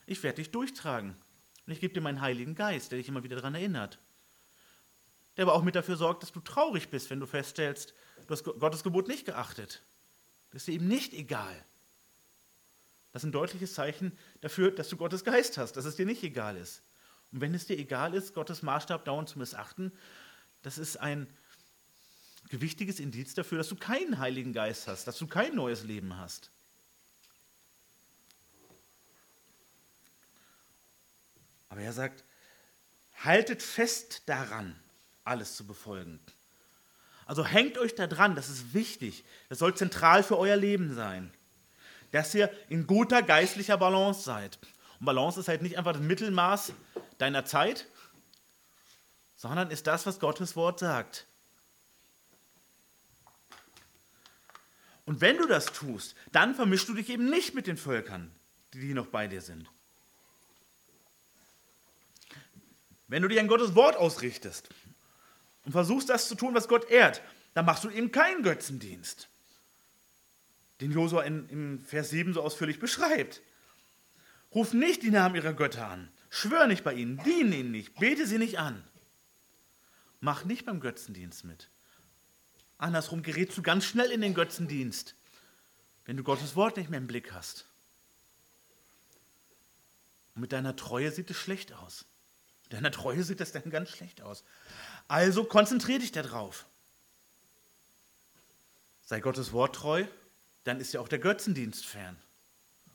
[0.06, 1.16] ich werde dich durchtragen.
[1.66, 3.98] Und ich gebe dir meinen Heiligen Geist, der dich immer wieder daran erinnert.
[5.36, 7.96] Der aber auch mit dafür sorgt, dass du traurig bist, wenn du feststellst,
[8.28, 9.82] du hast Gottes Gebot nicht geachtet.
[10.52, 11.66] Das ist dir eben nicht egal.
[13.12, 16.24] Das ist ein deutliches Zeichen dafür, dass du Gottes Geist hast, dass es dir nicht
[16.24, 16.84] egal ist.
[17.32, 19.92] Und wenn es dir egal ist, Gottes Maßstab dauernd zu missachten,
[20.62, 21.28] das ist ein
[22.50, 26.52] gewichtiges Indiz dafür, dass du keinen Heiligen Geist hast, dass du kein neues Leben hast.
[31.70, 32.26] Aber er sagt,
[33.24, 34.78] haltet fest daran,
[35.24, 36.20] alles zu befolgen.
[37.26, 39.24] Also hängt euch da dran, das ist wichtig.
[39.48, 41.32] Das soll zentral für euer Leben sein.
[42.12, 44.60] Dass ihr in guter geistlicher Balance seid.
[45.00, 46.74] Und Balance ist halt nicht einfach das Mittelmaß
[47.20, 47.88] deiner Zeit,
[49.42, 51.26] sondern ist das, was Gottes Wort sagt.
[55.06, 58.32] Und wenn du das tust, dann vermischst du dich eben nicht mit den Völkern,
[58.72, 59.68] die noch bei dir sind.
[63.08, 64.70] Wenn du dich an Gottes Wort ausrichtest
[65.66, 67.24] und versuchst das zu tun, was Gott ehrt,
[67.56, 69.28] dann machst du eben keinen Götzendienst,
[70.82, 73.42] den Josua in, in Vers 7 so ausführlich beschreibt.
[74.54, 78.28] Ruf nicht die Namen ihrer Götter an, schwör nicht bei ihnen, diene ihnen nicht, bete
[78.28, 78.84] sie nicht an.
[80.22, 81.70] Mach nicht beim Götzendienst mit.
[82.78, 85.16] Andersrum gerätst du ganz schnell in den Götzendienst,
[86.06, 87.68] wenn du Gottes Wort nicht mehr im Blick hast.
[90.36, 92.06] Und mit deiner Treue sieht es schlecht aus.
[92.64, 94.44] Mit deiner Treue sieht das dann ganz schlecht aus.
[95.08, 96.68] Also konzentriere dich darauf.
[99.02, 100.06] Sei Gottes Wort treu,
[100.64, 102.18] dann ist ja auch der Götzendienst fern.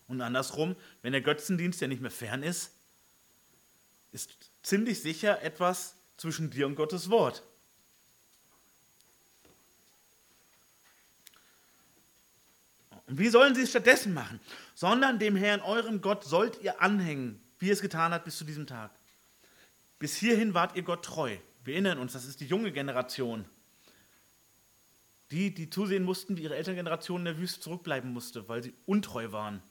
[0.06, 2.70] Und andersrum, wenn der Götzendienst ja nicht mehr fern ist,
[4.12, 7.42] ist ziemlich sicher etwas zwischen dir und Gottes Wort.
[13.06, 14.40] Und wie sollen sie es stattdessen machen?
[14.74, 18.66] Sondern dem Herrn, eurem Gott, sollt ihr anhängen, wie es getan habt bis zu diesem
[18.66, 18.90] Tag.
[19.98, 21.36] Bis hierhin wart ihr Gott treu.
[21.64, 23.44] Wir erinnern uns, das ist die junge Generation.
[25.30, 29.32] Die, die zusehen mussten, wie ihre Elterngeneration in der Wüste zurückbleiben musste, weil sie untreu
[29.32, 29.62] waren,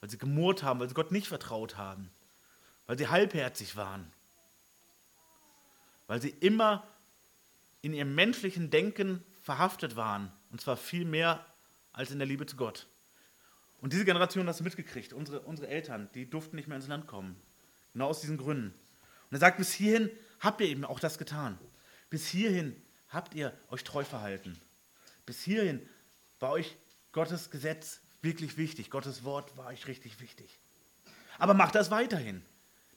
[0.00, 2.10] weil sie gemurrt haben, weil sie Gott nicht vertraut haben,
[2.86, 4.12] weil sie halbherzig waren,
[6.08, 6.88] weil sie immer
[7.80, 11.46] in ihrem menschlichen Denken verhaftet waren, und zwar viel mehr
[11.92, 12.88] als in der Liebe zu Gott.
[13.80, 15.12] Und diese Generation hat das mitgekriegt.
[15.12, 17.40] Unsere, unsere Eltern, die durften nicht mehr ins Land kommen.
[17.92, 18.68] Genau aus diesen Gründen.
[18.70, 21.58] Und er sagt, bis hierhin habt ihr eben auch das getan.
[22.10, 22.74] Bis hierhin
[23.08, 24.58] habt ihr euch treu verhalten.
[25.26, 25.86] Bis hierhin
[26.40, 26.76] war euch
[27.12, 28.90] Gottes Gesetz wirklich wichtig.
[28.90, 30.58] Gottes Wort war euch richtig wichtig.
[31.38, 32.42] Aber macht das weiterhin.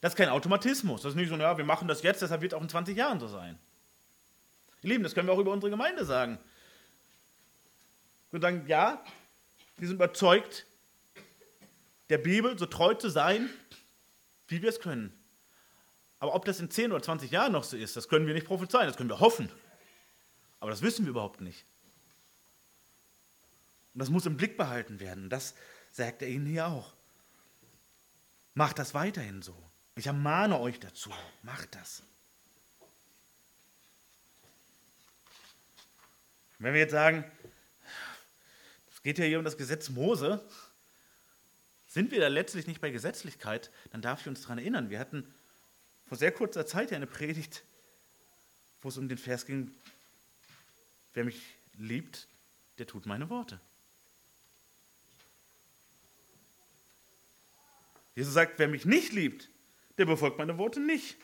[0.01, 1.03] Das ist kein Automatismus.
[1.03, 2.97] Das ist nicht so, ja, wir machen das jetzt, deshalb wird es auch in 20
[2.97, 3.57] Jahren so sein.
[4.81, 6.39] Ihr Lieben, das können wir auch über unsere Gemeinde sagen.
[8.31, 9.03] Wir sagen, ja,
[9.77, 10.65] wir sind überzeugt,
[12.09, 13.49] der Bibel so treu zu sein,
[14.47, 15.13] wie wir es können.
[16.19, 18.47] Aber ob das in 10 oder 20 Jahren noch so ist, das können wir nicht
[18.47, 19.49] prophezeien, das können wir hoffen.
[20.59, 21.65] Aber das wissen wir überhaupt nicht.
[23.93, 25.29] Und das muss im Blick behalten werden.
[25.29, 25.53] Das
[25.91, 26.93] sagt er ihnen hier auch.
[28.53, 29.55] Macht das weiterhin so.
[29.95, 31.11] Ich ermahne euch dazu.
[31.43, 32.03] Macht das.
[36.59, 37.29] Wenn wir jetzt sagen,
[38.91, 40.47] es geht ja hier um das Gesetz Mose,
[41.87, 44.89] sind wir da letztlich nicht bei Gesetzlichkeit, dann darf ich uns daran erinnern.
[44.89, 45.33] Wir hatten
[46.07, 47.63] vor sehr kurzer Zeit ja eine Predigt,
[48.81, 49.73] wo es um den Vers ging,
[51.13, 51.41] wer mich
[51.73, 52.27] liebt,
[52.77, 53.59] der tut meine Worte.
[58.15, 59.49] Jesus sagt, wer mich nicht liebt,
[60.01, 61.15] der befolgt meine Worte nicht.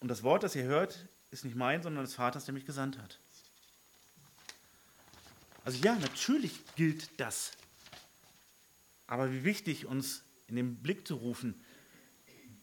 [0.00, 2.96] Und das Wort, das ihr hört, ist nicht mein, sondern des Vaters, der mich gesandt
[2.96, 3.20] hat.
[5.62, 7.52] Also ja, natürlich gilt das.
[9.06, 11.62] Aber wie wichtig uns in den Blick zu rufen,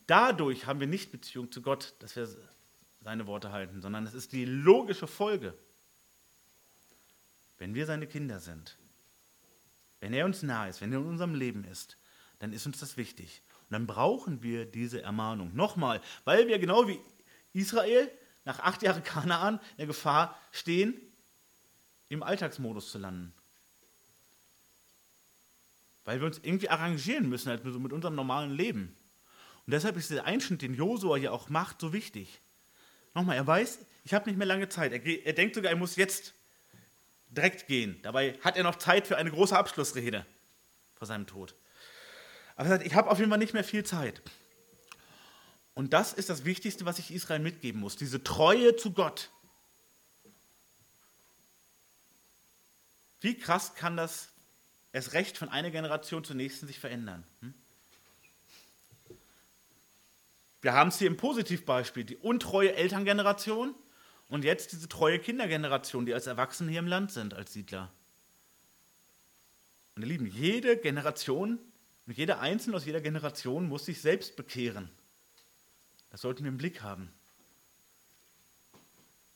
[0.07, 2.27] dadurch haben wir nicht Beziehung zu Gott, dass wir
[3.01, 5.55] seine Worte halten, sondern es ist die logische Folge.
[7.59, 8.75] Wenn wir seine Kinder sind,
[9.99, 11.95] wenn er uns nahe ist, wenn er in unserem Leben ist,
[12.39, 13.43] dann ist uns das wichtig.
[13.73, 15.55] Dann brauchen wir diese Ermahnung.
[15.55, 16.99] Nochmal, weil wir genau wie
[17.53, 18.09] Israel
[18.45, 20.93] nach acht Jahren Kanaan in der Gefahr stehen,
[22.09, 23.33] im Alltagsmodus zu landen.
[26.05, 28.95] Weil wir uns irgendwie arrangieren müssen halt mit unserem normalen Leben.
[29.65, 32.41] Und deshalb ist der Einschnitt, den Josua hier auch macht, so wichtig.
[33.13, 34.91] Nochmal, er weiß, ich habe nicht mehr lange Zeit.
[34.91, 36.33] Er, er denkt sogar, er muss jetzt
[37.29, 37.99] direkt gehen.
[38.03, 40.25] Dabei hat er noch Zeit für eine große Abschlussrede
[40.95, 41.55] vor seinem Tod.
[42.55, 44.21] Aber er ich habe auf jeden Fall nicht mehr viel Zeit.
[45.73, 49.31] Und das ist das Wichtigste, was ich Israel mitgeben muss, diese Treue zu Gott.
[53.21, 54.29] Wie krass kann das
[54.91, 57.23] erst recht von einer Generation zur nächsten sich verändern?
[57.41, 57.53] Hm?
[60.61, 63.75] Wir haben es hier im Positivbeispiel, die untreue Elterngeneration
[64.29, 67.91] und jetzt diese treue Kindergeneration, die als Erwachsene hier im Land sind, als Siedler.
[69.95, 71.59] Und ihr Lieben, jede Generation
[72.05, 74.89] und jeder Einzelne aus jeder Generation muss sich selbst bekehren.
[76.09, 77.11] Das sollten wir im Blick haben.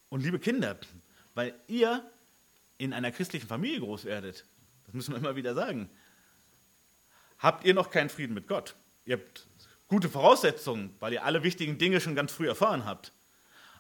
[0.09, 0.77] Und liebe Kinder,
[1.33, 2.09] weil ihr
[2.77, 4.45] in einer christlichen Familie groß werdet,
[4.85, 5.89] das müssen wir immer wieder sagen,
[7.39, 8.75] habt ihr noch keinen Frieden mit Gott.
[9.05, 9.47] Ihr habt
[9.87, 13.13] gute Voraussetzungen, weil ihr alle wichtigen Dinge schon ganz früh erfahren habt.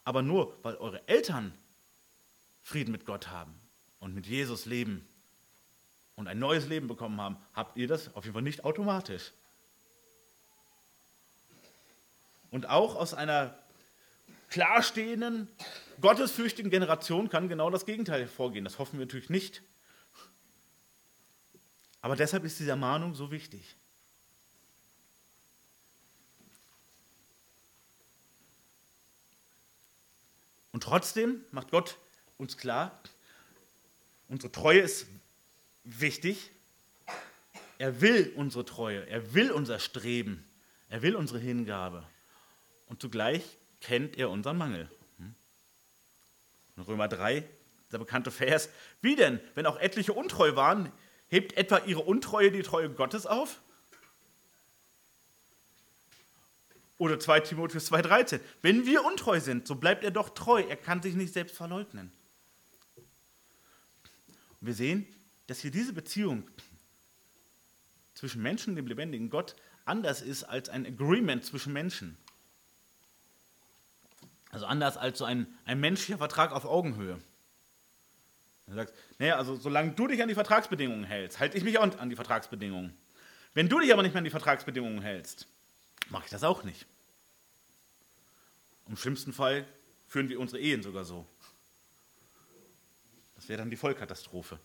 [0.03, 1.53] Aber nur, weil eure Eltern
[2.61, 3.53] Frieden mit Gott haben
[3.99, 5.07] und mit Jesus leben,
[6.17, 9.31] und ein neues Leben bekommen haben, habt ihr das auf jeden Fall nicht automatisch.
[12.51, 13.57] Und auch aus einer
[14.49, 15.47] klarstehenden,
[16.01, 18.65] gottesfürchtigen Generation kann genau das Gegenteil hervorgehen.
[18.65, 19.61] Das hoffen wir natürlich nicht.
[22.01, 23.75] Aber deshalb ist diese Ermahnung so wichtig.
[30.71, 31.97] Und trotzdem macht Gott
[32.37, 33.01] uns klar,
[34.29, 35.07] unsere Treue ist
[35.87, 36.51] wichtig.
[37.77, 40.43] Er will unsere Treue, er will unser Streben,
[40.89, 42.07] er will unsere Hingabe.
[42.87, 44.89] Und zugleich kennt er unseren Mangel.
[45.19, 45.35] Hm?
[46.75, 47.47] In Römer 3,
[47.91, 48.69] der bekannte Vers.
[49.01, 50.91] Wie denn, wenn auch etliche untreu waren,
[51.27, 53.61] hebt etwa ihre Untreue die Treue Gottes auf?
[56.97, 58.39] Oder 2 Timotheus 2,13.
[58.63, 60.61] Wenn wir untreu sind, so bleibt er doch treu.
[60.61, 62.11] Er kann sich nicht selbst verleugnen.
[64.59, 65.05] Und wir sehen,
[65.47, 66.49] dass hier diese Beziehung
[68.13, 72.17] zwischen Menschen und dem lebendigen Gott anders ist als ein Agreement zwischen Menschen.
[74.51, 77.19] Also anders als so ein, ein menschlicher Vertrag auf Augenhöhe.
[78.67, 81.97] Du sagst, naja, also solange du dich an die Vertragsbedingungen hältst, halte ich mich auch
[81.97, 82.97] an die Vertragsbedingungen.
[83.53, 85.47] Wenn du dich aber nicht mehr an die Vertragsbedingungen hältst,
[86.09, 86.85] mache ich das auch nicht.
[88.87, 89.65] Im schlimmsten Fall
[90.07, 91.25] führen wir unsere Ehen sogar so.
[93.35, 94.59] Das wäre dann die Vollkatastrophe.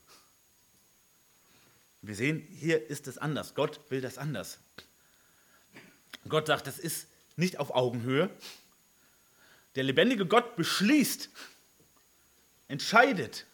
[2.02, 3.54] Wir sehen, hier ist es anders.
[3.54, 4.58] Gott will das anders.
[6.28, 8.28] Gott sagt, das ist nicht auf Augenhöhe.
[9.76, 11.30] Der lebendige Gott beschließt,
[12.68, 13.46] entscheidet,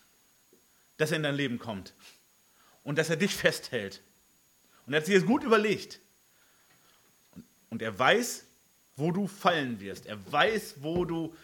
[0.97, 1.95] dass er in dein Leben kommt
[2.85, 4.03] und dass er dich festhält.
[4.87, 6.01] Und er hat sich das gut überlegt.
[7.69, 8.45] Und er weiß,
[8.97, 10.07] wo du fallen wirst.
[10.07, 11.35] Er weiß, wo du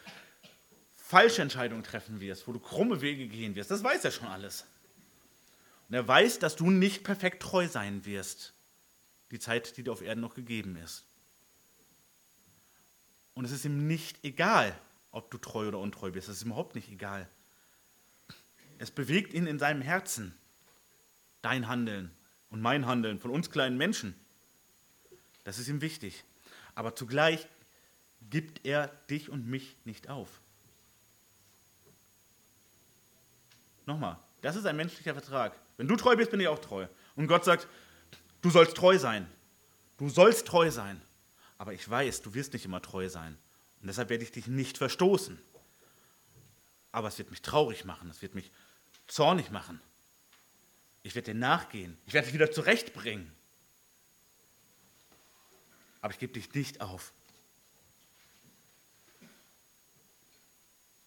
[0.97, 3.71] falsche Entscheidungen treffen wirst, wo du krumme Wege gehen wirst.
[3.71, 4.65] Das weiß er schon alles.
[5.89, 8.55] Und er weiß, dass du nicht perfekt treu sein wirst,
[9.31, 11.05] die Zeit, die dir auf Erden noch gegeben ist.
[13.35, 14.79] Und es ist ihm nicht egal,
[15.11, 16.29] ob du treu oder untreu bist.
[16.29, 17.29] Es ist ihm überhaupt nicht egal.
[18.79, 20.35] Es bewegt ihn in seinem Herzen,
[21.43, 22.11] dein Handeln
[22.51, 24.15] und mein Handeln von uns kleinen Menschen.
[25.45, 26.25] Das ist ihm wichtig.
[26.75, 27.47] Aber zugleich
[28.31, 30.41] gibt er dich und mich nicht auf.
[33.87, 35.59] Nochmal, das ist ein menschlicher Vertrag.
[35.77, 36.87] Wenn du treu bist, bin ich auch treu.
[37.17, 37.69] Und Gott sagt,
[38.43, 39.27] du sollst treu sein.
[39.97, 41.01] Du sollst treu sein.
[41.59, 43.37] Aber ich weiß, du wirst nicht immer treu sein.
[43.81, 45.39] Und deshalb werde ich dich nicht verstoßen.
[46.93, 48.51] Aber es wird mich traurig machen, es wird mich
[49.09, 49.81] zornig machen.
[51.03, 51.99] Ich werde dir nachgehen.
[52.07, 53.31] Ich werde dich wieder zurechtbringen.
[56.01, 57.13] Aber ich gebe dich nicht auf.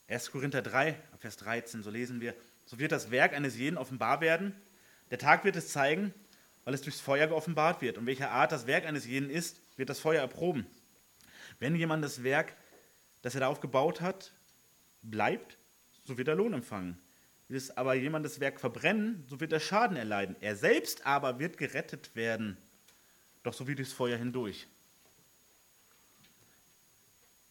[0.08, 0.32] 1.
[0.32, 2.34] Korinther 3, Vers 13, so lesen wir,
[2.68, 4.54] so wird das Werk eines jeden offenbar werden.
[5.10, 6.14] Der Tag wird es zeigen,
[6.66, 7.98] weil es durchs Feuer geoffenbart wird.
[7.98, 10.68] Und welcher Art das Werk eines jeden ist, wird das Feuer erproben.
[11.60, 12.56] Wenn jemand das Werk,
[13.22, 14.34] das er darauf gebaut hat,
[15.02, 15.58] bleibt,
[16.04, 17.00] so wird er Lohn empfangen.
[17.48, 20.36] Will aber jemand das Werk verbrennen, so wird er Schaden erleiden.
[20.42, 22.58] Er selbst aber wird gerettet werden,
[23.44, 24.68] doch so wie durchs Feuer hindurch.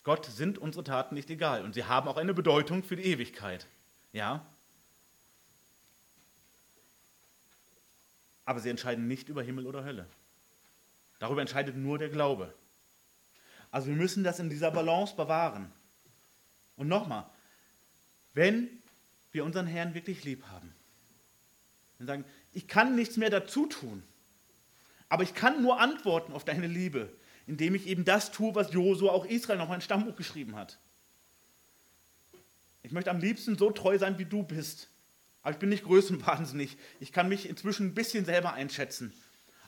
[0.04, 3.66] Gott sind unsere Taten nicht egal und sie haben auch eine Bedeutung für die Ewigkeit.
[4.12, 4.46] Ja?
[8.46, 10.06] Aber sie entscheiden nicht über Himmel oder Hölle.
[11.18, 12.54] Darüber entscheidet nur der Glaube.
[13.70, 15.70] Also wir müssen das in dieser Balance bewahren.
[16.76, 17.26] Und nochmal,
[18.32, 18.68] wenn
[19.32, 20.72] wir unseren Herrn wirklich lieb haben,
[21.98, 24.02] und sagen, ich kann nichts mehr dazu tun,
[25.08, 27.12] aber ich kann nur antworten auf deine Liebe,
[27.46, 30.78] indem ich eben das tue, was Josua auch Israel noch ein Stammbuch geschrieben hat.
[32.82, 34.90] Ich möchte am liebsten so treu sein, wie du bist.
[35.46, 36.76] Aber ich bin nicht größenwahnsinnig.
[36.98, 39.12] Ich kann mich inzwischen ein bisschen selber einschätzen.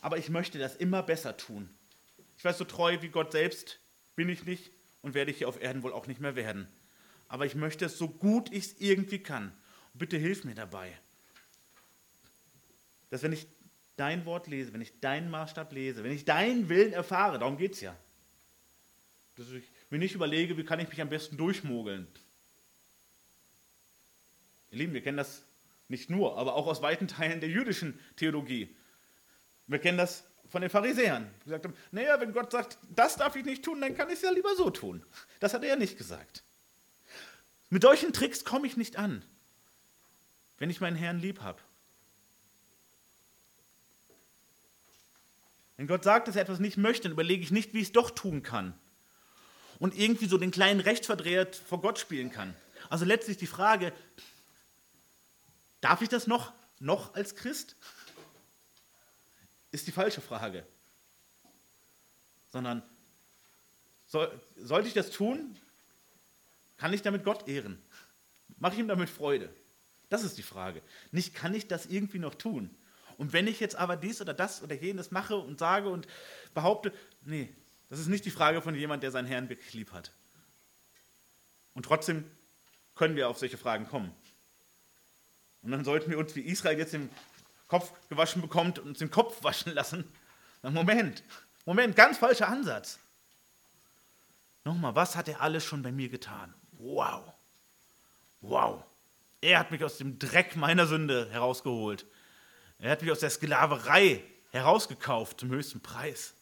[0.01, 1.68] Aber ich möchte das immer besser tun.
[2.37, 3.79] Ich weiß, so treu wie Gott selbst
[4.16, 4.72] bin ich nicht
[5.03, 6.66] und werde ich hier auf Erden wohl auch nicht mehr werden.
[7.29, 9.53] Aber ich möchte es so gut ich es irgendwie kann.
[9.93, 10.99] Und bitte hilf mir dabei.
[13.11, 13.47] Dass wenn ich
[13.95, 17.74] dein Wort lese, wenn ich deinen Maßstab lese, wenn ich deinen Willen erfahre, darum geht
[17.74, 17.97] es ja.
[19.37, 22.09] Dass ich mir nicht überlege, wie kann ich mich am besten durchmogeln.
[24.72, 25.45] Ihr Lieben, wir kennen das
[25.89, 28.74] nicht nur, aber auch aus weiten Teilen der jüdischen Theologie.
[29.66, 33.36] Wir kennen das von den Pharisäern, die gesagt haben, naja, wenn Gott sagt, das darf
[33.36, 35.05] ich nicht tun, dann kann ich es ja lieber so tun.
[35.41, 36.43] Das hat er ja nicht gesagt.
[37.70, 39.22] Mit solchen Tricks komme ich nicht an,
[40.59, 41.61] wenn ich meinen Herrn lieb habe.
[45.76, 47.93] Wenn Gott sagt, dass er etwas nicht möchte, dann überlege ich nicht, wie ich es
[47.93, 48.74] doch tun kann.
[49.78, 52.57] Und irgendwie so den kleinen Rechtsverdreher vor Gott spielen kann.
[52.91, 53.93] Also letztlich die Frage,
[55.81, 57.76] darf ich das noch, noch als Christ?
[59.70, 60.66] Ist die falsche Frage.
[62.51, 62.83] Sondern
[64.07, 65.57] soll, sollte ich das tun?
[66.79, 67.83] Kann ich damit Gott ehren?
[68.59, 69.55] Mache ich ihm damit Freude?
[70.09, 70.83] Das ist die Frage.
[71.11, 72.74] Nicht, kann ich das irgendwie noch tun?
[73.18, 76.07] Und wenn ich jetzt aber dies oder das oder jenes mache und sage und
[76.55, 76.93] behaupte,
[77.24, 77.53] nee,
[77.89, 80.12] das ist nicht die Frage von jemand, der seinen Herrn wirklich lieb hat.
[81.74, 82.24] Und trotzdem
[82.95, 84.14] können wir auf solche Fragen kommen.
[85.63, 87.11] Und dann sollten wir uns wie Israel jetzt den
[87.67, 90.11] Kopf gewaschen bekommt und uns den Kopf waschen lassen.
[90.63, 91.23] Na, Moment,
[91.65, 92.99] Moment, ganz falscher Ansatz.
[94.65, 96.53] Nochmal, was hat er alles schon bei mir getan?
[96.73, 97.33] Wow,
[98.41, 98.85] wow.
[99.41, 102.07] Er hat mich aus dem Dreck meiner Sünde herausgeholt.
[102.79, 106.35] Er hat mich aus der Sklaverei herausgekauft zum höchsten Preis.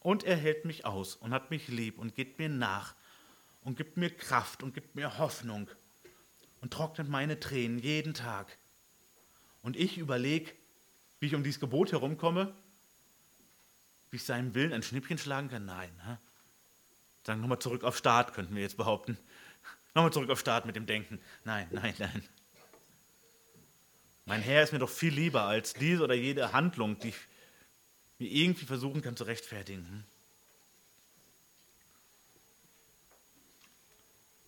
[0.00, 2.94] Und er hält mich aus und hat mich lieb und geht mir nach
[3.62, 5.68] und gibt mir Kraft und gibt mir Hoffnung
[6.60, 8.58] und trocknet meine Tränen jeden Tag.
[9.62, 10.52] Und ich überlege,
[11.20, 12.54] wie ich um dieses Gebot herumkomme,
[14.10, 15.64] wie ich seinem Willen ein Schnippchen schlagen kann.
[15.64, 15.90] Nein.
[16.04, 16.16] Hä?
[17.24, 19.18] Sagen nochmal zurück auf Start, könnten wir jetzt behaupten.
[19.94, 21.20] Nochmal zurück auf Start mit dem Denken.
[21.44, 22.22] Nein, nein, nein.
[24.24, 27.16] Mein Herr ist mir doch viel lieber als diese oder jede Handlung, die ich
[28.18, 29.86] mir irgendwie versuchen kann zu rechtfertigen.
[29.88, 30.04] Hm?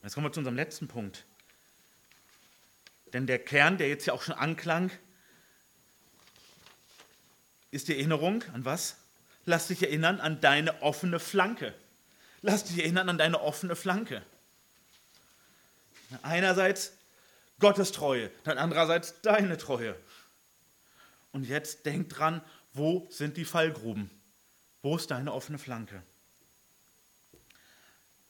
[0.02, 1.26] Jetzt kommen wir zu unserem letzten Punkt.
[3.12, 4.90] Denn der Kern, der jetzt ja auch schon anklang,
[7.70, 8.96] ist die Erinnerung an was?
[9.44, 11.74] Lass dich erinnern an deine offene Flanke.
[12.42, 14.22] Lass dich erinnern an deine offene Flanke.
[16.22, 16.92] Einerseits
[17.58, 19.94] Gottes Treue, dann andererseits deine Treue.
[21.32, 22.42] Und jetzt denk dran,
[22.72, 24.10] wo sind die Fallgruben?
[24.82, 26.02] Wo ist deine offene Flanke?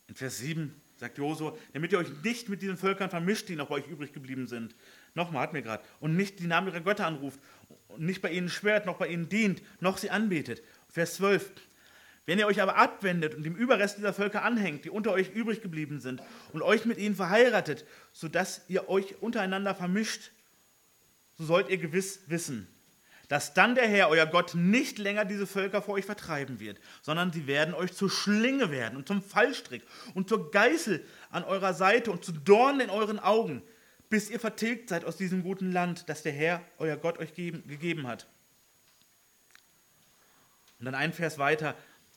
[0.09, 3.69] In Vers 7 sagt Josua, damit ihr euch nicht mit diesen Völkern vermischt, die noch
[3.69, 4.77] bei euch übrig geblieben sind.
[5.15, 5.83] Nochmal, hat mir gerade.
[5.99, 7.41] Und nicht die Namen ihrer Götter anruft,
[7.89, 10.63] und nicht bei ihnen schwört, noch bei ihnen dient, noch sie anbetet.
[10.89, 11.51] Vers 12.
[12.27, 15.63] Wenn ihr euch aber abwendet und dem Überrest dieser Völker anhängt, die unter euch übrig
[15.63, 16.23] geblieben sind,
[16.53, 20.31] und euch mit ihnen verheiratet, sodass ihr euch untereinander vermischt,
[21.39, 22.69] so sollt ihr gewiss wissen,
[23.31, 27.33] dass dann der Herr, euer Gott, nicht länger diese Völker vor euch vertreiben wird, sondern
[27.33, 32.11] sie werden euch zur Schlinge werden und zum Fallstrick und zur Geißel an eurer Seite
[32.11, 33.63] und zu Dornen in euren Augen,
[34.09, 38.09] bis ihr vertilgt seid aus diesem guten Land, das der Herr, euer Gott, euch gegeben
[38.09, 38.27] hat.
[40.81, 41.77] Und dann ein Vers weiter,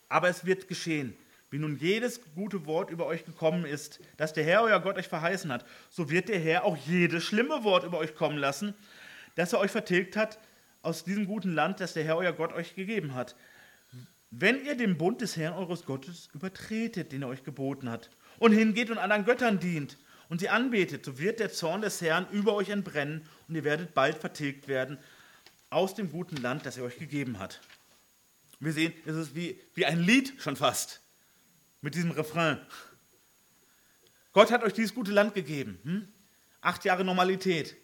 [0.09, 1.15] aber es wird geschehen,
[1.51, 5.09] wie nun jedes gute Wort über euch gekommen ist, das der Herr, euer Gott, euch
[5.09, 8.73] verheißen hat, so wird der Herr auch jedes schlimme Wort über euch kommen lassen,
[9.35, 10.39] das er euch vertilgt hat
[10.83, 13.35] aus diesem guten Land, das der Herr, euer Gott, euch gegeben hat.
[14.29, 18.09] Wenn ihr den Bund des Herrn eures Gottes übertretet, den er euch geboten hat,
[18.39, 19.97] und hingeht und anderen Göttern dient
[20.29, 23.93] und sie anbetet, so wird der Zorn des Herrn über euch entbrennen und ihr werdet
[23.93, 24.97] bald vertilgt werden
[25.69, 27.61] aus dem guten Land, das er euch gegeben hat.
[28.59, 31.01] Wir sehen, es ist wie, wie ein Lied schon fast
[31.81, 32.59] mit diesem Refrain.
[34.31, 35.79] Gott hat euch dieses gute Land gegeben.
[35.83, 36.07] Hm?
[36.61, 37.75] Acht Jahre Normalität.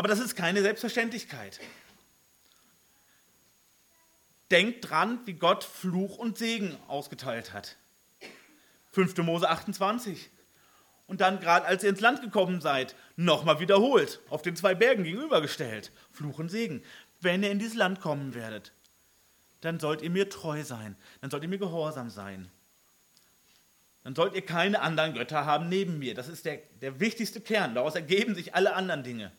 [0.00, 1.60] Aber das ist keine Selbstverständlichkeit.
[4.50, 7.76] Denkt dran, wie Gott Fluch und Segen ausgeteilt hat.
[8.92, 9.18] 5.
[9.18, 10.30] Mose 28.
[11.06, 15.04] Und dann, gerade als ihr ins Land gekommen seid, nochmal wiederholt, auf den zwei Bergen
[15.04, 15.92] gegenübergestellt.
[16.10, 16.82] Fluch und Segen.
[17.20, 18.72] Wenn ihr in dieses Land kommen werdet,
[19.60, 22.50] dann sollt ihr mir treu sein, dann sollt ihr mir gehorsam sein.
[24.02, 26.14] Dann sollt ihr keine anderen Götter haben neben mir.
[26.14, 27.74] Das ist der, der wichtigste Kern.
[27.74, 29.30] Daraus ergeben sich alle anderen Dinge.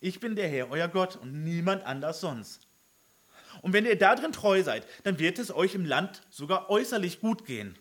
[0.00, 2.66] Ich bin der Herr, euer Gott und niemand anders sonst.
[3.62, 7.44] Und wenn ihr darin treu seid, dann wird es euch im Land sogar äußerlich gut
[7.44, 7.76] gehen.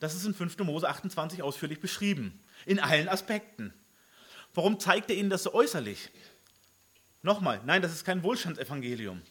[0.00, 0.58] Das ist in 5.
[0.58, 3.72] Mose 28 ausführlich beschrieben, in allen Aspekten.
[4.54, 6.10] Warum zeigt er ihnen das so äußerlich?
[7.22, 9.22] Nochmal, nein, das ist kein Wohlstandsevangelium.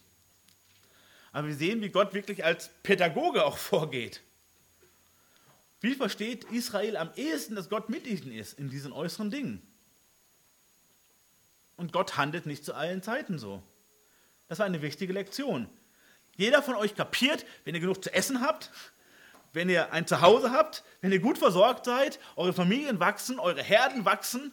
[1.32, 4.22] Aber wir sehen, wie Gott wirklich als Pädagoge auch vorgeht.
[5.82, 9.66] Wie versteht Israel am ehesten, dass Gott mit ihnen ist in diesen äußeren Dingen?
[11.78, 13.64] Und Gott handelt nicht zu allen Zeiten so.
[14.48, 15.70] Das war eine wichtige Lektion.
[16.36, 18.72] Jeder von euch kapiert, wenn ihr genug zu essen habt,
[19.54, 24.06] wenn ihr ein Zuhause habt, wenn ihr gut versorgt seid, eure Familien wachsen, eure Herden
[24.06, 24.52] wachsen,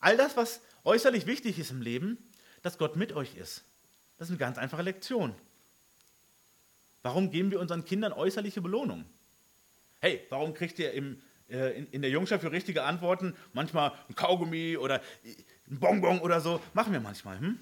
[0.00, 2.18] all das, was äußerlich wichtig ist im Leben,
[2.62, 3.64] dass Gott mit euch ist.
[4.18, 5.34] Das ist eine ganz einfache Lektion.
[7.02, 9.04] Warum geben wir unseren Kindern äußerliche Belohnung?
[10.00, 11.20] Hey, warum kriegt ihr im,
[11.50, 15.02] äh, in, in, der Jungschaft für richtige Antworten manchmal ein Kaugummi oder
[15.68, 16.60] ein Bonbon oder so?
[16.72, 17.38] Machen wir manchmal.
[17.38, 17.58] Hm?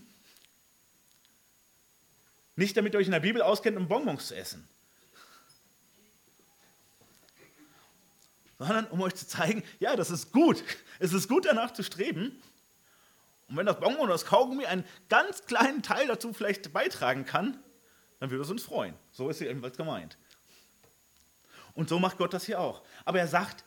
[2.56, 4.68] Nicht damit ihr euch in der Bibel auskennt, um Bonbons zu essen.
[8.58, 10.62] Sondern um euch zu zeigen, ja, das ist gut.
[10.98, 12.40] Es ist gut danach zu streben.
[13.48, 17.62] Und wenn das Bonbon oder das Kaugummi einen ganz kleinen Teil dazu vielleicht beitragen kann,
[18.20, 18.94] dann würde es uns freuen.
[19.10, 20.16] So ist sie ebenfalls gemeint.
[21.74, 22.82] Und so macht Gott das hier auch.
[23.04, 23.64] Aber er sagt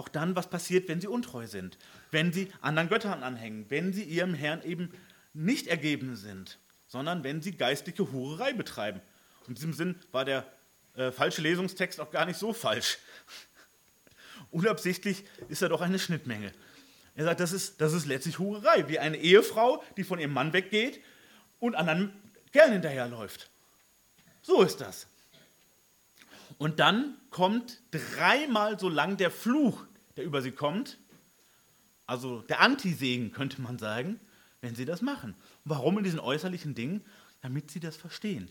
[0.00, 1.76] auch dann, was passiert, wenn sie untreu sind,
[2.10, 4.90] wenn sie anderen Göttern anhängen, wenn sie ihrem Herrn eben
[5.34, 9.02] nicht ergeben sind, sondern wenn sie geistliche Hurerei betreiben.
[9.46, 10.50] In diesem Sinn war der
[10.96, 12.96] äh, falsche Lesungstext auch gar nicht so falsch.
[14.50, 16.50] Unabsichtlich ist er doch eine Schnittmenge.
[17.14, 20.54] Er sagt, das ist, das ist letztlich Hurerei, wie eine Ehefrau, die von ihrem Mann
[20.54, 21.02] weggeht
[21.58, 22.10] und anderen
[22.52, 23.50] gern hinterherläuft.
[24.40, 25.06] So ist das.
[26.56, 29.84] Und dann kommt dreimal so lang der Fluch,
[30.16, 30.98] der über sie kommt,
[32.06, 34.20] also der Antisegen könnte man sagen,
[34.60, 35.34] wenn sie das machen.
[35.64, 37.04] Warum in diesen äußerlichen Dingen?
[37.40, 38.50] Damit sie das verstehen.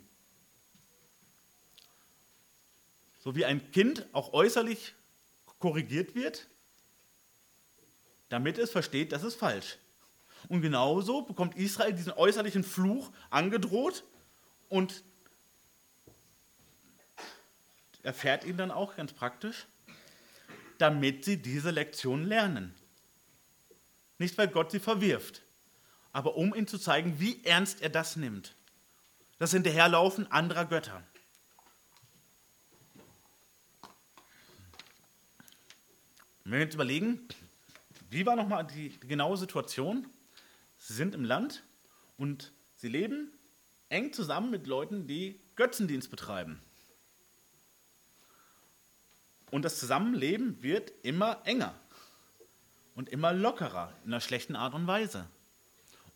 [3.20, 4.96] So wie ein Kind auch äußerlich
[5.60, 6.48] korrigiert wird,
[8.30, 9.78] damit es versteht, das ist falsch.
[10.48, 14.06] Und genauso bekommt Israel diesen äußerlichen Fluch angedroht
[14.70, 15.04] und
[18.04, 19.68] erfährt ihn dann auch ganz praktisch,
[20.80, 22.74] damit sie diese Lektion lernen.
[24.18, 25.44] Nicht, weil Gott sie verwirft,
[26.12, 28.56] aber um ihnen zu zeigen, wie ernst er das nimmt.
[29.38, 31.04] Das Hinterherlaufen anderer Götter.
[36.52, 37.28] wenn wir jetzt überlegen,
[38.10, 40.08] wie war nochmal die, die genaue Situation?
[40.78, 41.64] Sie sind im Land
[42.18, 43.32] und sie leben
[43.90, 46.60] eng zusammen mit Leuten, die Götzendienst betreiben.
[49.52, 51.74] Und das Zusammenleben wird immer enger
[52.96, 55.26] und immer lockerer in einer schlechten Art und Weise.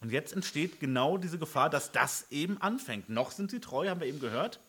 [0.01, 3.09] Und jetzt entsteht genau diese Gefahr, dass das eben anfängt.
[3.09, 4.59] Noch sind sie treu, haben wir eben gehört.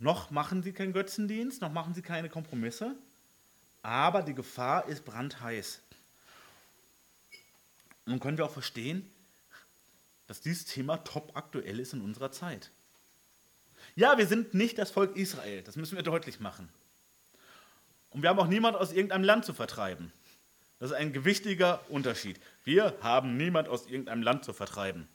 [0.00, 2.94] Noch machen sie keinen Götzendienst, noch machen sie keine Kompromisse,
[3.82, 5.80] aber die Gefahr ist brandheiß.
[8.06, 9.08] Nun können wir auch verstehen,
[10.26, 12.70] dass dieses Thema top aktuell ist in unserer Zeit.
[13.98, 16.68] Ja, wir sind nicht das Volk Israel, das müssen wir deutlich machen.
[18.10, 20.12] Und wir haben auch niemand aus irgendeinem Land zu vertreiben.
[20.78, 22.38] Das ist ein gewichtiger Unterschied.
[22.62, 25.08] Wir haben niemand aus irgendeinem Land zu vertreiben.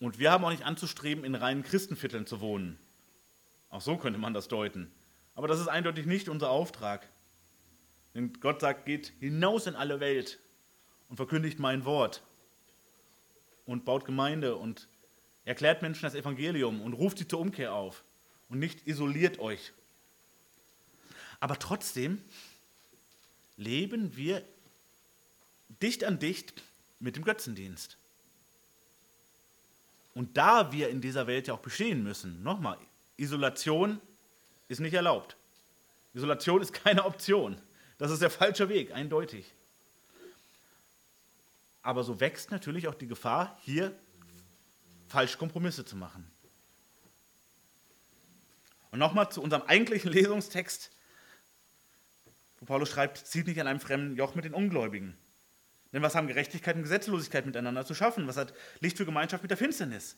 [0.00, 2.80] Und wir haben auch nicht anzustreben, in reinen Christenvierteln zu wohnen.
[3.70, 4.90] Auch so könnte man das deuten.
[5.36, 7.08] Aber das ist eindeutig nicht unser Auftrag.
[8.12, 10.40] Denn Gott sagt, geht hinaus in alle Welt
[11.08, 12.24] und verkündigt mein Wort
[13.66, 14.88] und baut Gemeinde und
[15.44, 18.04] erklärt Menschen das Evangelium und ruft sie zur Umkehr auf
[18.48, 19.72] und nicht isoliert euch.
[21.40, 22.22] Aber trotzdem
[23.56, 24.44] leben wir
[25.80, 26.62] dicht an dicht
[27.00, 27.96] mit dem Götzendienst.
[30.14, 32.78] Und da wir in dieser Welt ja auch bestehen müssen, nochmal,
[33.16, 34.00] Isolation
[34.68, 35.36] ist nicht erlaubt.
[36.14, 37.60] Isolation ist keine Option.
[37.98, 39.52] Das ist der falsche Weg, eindeutig.
[41.82, 43.96] Aber so wächst natürlich auch die Gefahr, hier
[45.12, 46.26] falsch Kompromisse zu machen.
[48.90, 50.90] Und nochmal zu unserem eigentlichen Lesungstext,
[52.58, 55.16] wo Paulus schreibt, zieht nicht an einem fremden Joch mit den Ungläubigen.
[55.92, 58.26] Denn was haben Gerechtigkeit und Gesetzlosigkeit miteinander zu schaffen?
[58.26, 60.16] Was hat Licht für Gemeinschaft mit der Finsternis?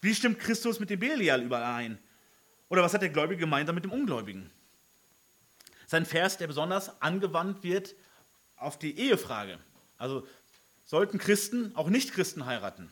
[0.00, 1.98] Wie stimmt Christus mit dem Belial überein?
[2.70, 4.50] Oder was hat der Gläubige gemeinsam mit dem Ungläubigen?
[5.86, 7.94] Sein Vers, der besonders angewandt wird
[8.56, 9.58] auf die Ehefrage.
[9.98, 10.26] Also
[10.84, 12.90] sollten Christen auch Nicht-Christen heiraten?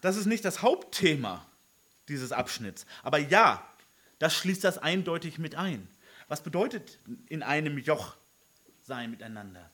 [0.00, 1.46] Das ist nicht das Hauptthema
[2.08, 2.86] dieses Abschnitts.
[3.02, 3.66] Aber ja,
[4.18, 5.88] das schließt das eindeutig mit ein.
[6.28, 6.98] Was bedeutet
[7.28, 8.16] in einem Joch
[8.82, 9.70] sein miteinander?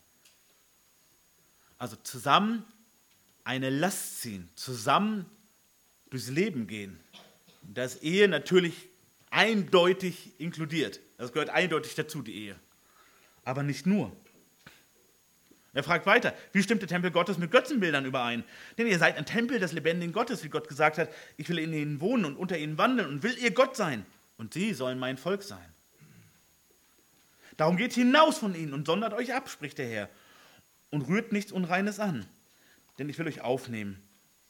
[1.78, 2.64] Also zusammen
[3.44, 5.26] eine Last ziehen, zusammen
[6.10, 6.98] durchs Leben gehen.
[7.62, 8.88] Das Ehe natürlich
[9.30, 11.00] eindeutig inkludiert.
[11.18, 12.56] Das gehört eindeutig dazu, die Ehe.
[13.44, 14.16] Aber nicht nur.
[15.76, 18.44] Er fragt weiter, wie stimmt der Tempel Gottes mit Götzenbildern überein?
[18.78, 21.70] Denn ihr seid ein Tempel des lebendigen Gottes, wie Gott gesagt hat, ich will in
[21.74, 24.06] ihnen wohnen und unter ihnen wandeln und will ihr Gott sein.
[24.38, 25.74] Und sie sollen mein Volk sein.
[27.58, 30.08] Darum geht hinaus von ihnen und sondert euch ab, spricht der Herr,
[30.88, 32.24] und rührt nichts Unreines an.
[32.98, 34.02] Denn ich will euch aufnehmen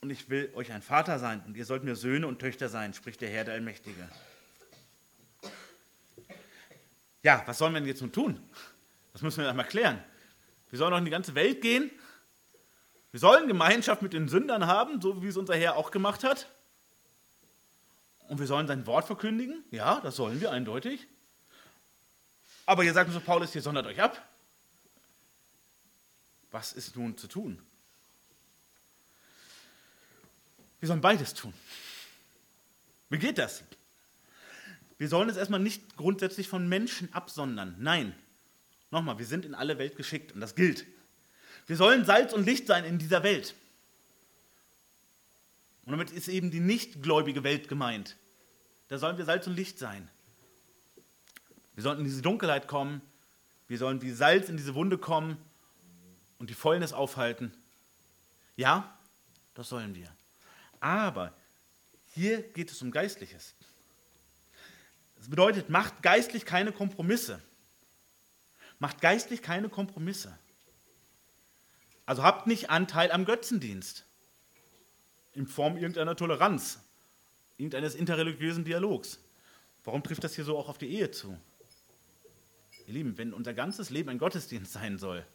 [0.03, 2.95] und ich will euch ein Vater sein und ihr sollt mir Söhne und Töchter sein,
[2.95, 4.09] spricht der Herr, der Allmächtige.
[7.25, 8.39] Ja, was sollen wir denn jetzt nun tun?
[9.13, 9.99] Das müssen wir einmal klären.
[10.71, 11.91] Wir sollen noch in die ganze Welt gehen.
[13.13, 16.49] Wir sollen Gemeinschaft mit den Sündern haben, so wie es unser Herr auch gemacht hat.
[18.29, 19.65] Und wir sollen sein Wort verkündigen.
[19.71, 21.07] Ja, das sollen wir eindeutig.
[22.67, 24.21] Aber ihr sagt uns Paulus, ihr sondert euch ab.
[26.51, 27.63] Was ist nun zu tun?
[30.81, 31.55] Wir sollen beides tun.
[33.09, 33.63] Wie geht das?
[34.99, 37.77] Wir sollen es erstmal nicht grundsätzlich von Menschen absondern.
[37.79, 38.15] Nein,
[38.97, 40.87] nochmal, wir sind in alle Welt geschickt und das gilt.
[41.67, 43.55] Wir sollen Salz und Licht sein in dieser Welt.
[45.85, 48.17] Und damit ist eben die nichtgläubige Welt gemeint.
[48.89, 50.09] Da sollen wir Salz und Licht sein.
[51.75, 53.03] Wir sollten in diese Dunkelheit kommen.
[53.69, 55.37] Wir sollen wie Salz in diese Wunde kommen
[56.39, 57.53] und die Fäulnis aufhalten.
[58.57, 58.99] Ja,
[59.55, 60.11] das sollen wir.
[60.81, 61.33] Aber
[62.15, 63.55] hier geht es um Geistliches.
[65.17, 67.43] Das bedeutet, macht geistlich keine Kompromisse.
[68.79, 70.37] Macht geistlich keine Kompromisse.
[72.05, 74.05] Also habt nicht Anteil am Götzendienst
[75.33, 76.81] in Form irgendeiner Toleranz,
[77.59, 79.19] irgendeines interreligiösen Dialogs.
[79.85, 81.39] Warum trifft das hier so auch auf die Ehe zu?
[82.87, 85.27] Ihr Lieben, wenn unser ganzes Leben ein Gottesdienst sein soll,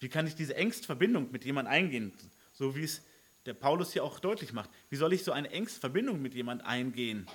[0.00, 2.12] wie kann ich diese engste Verbindung mit jemandem eingehen,
[2.52, 3.02] so wie es
[3.46, 4.70] der Paulus hier auch deutlich macht?
[4.90, 7.26] Wie soll ich so eine engste Verbindung mit jemandem eingehen,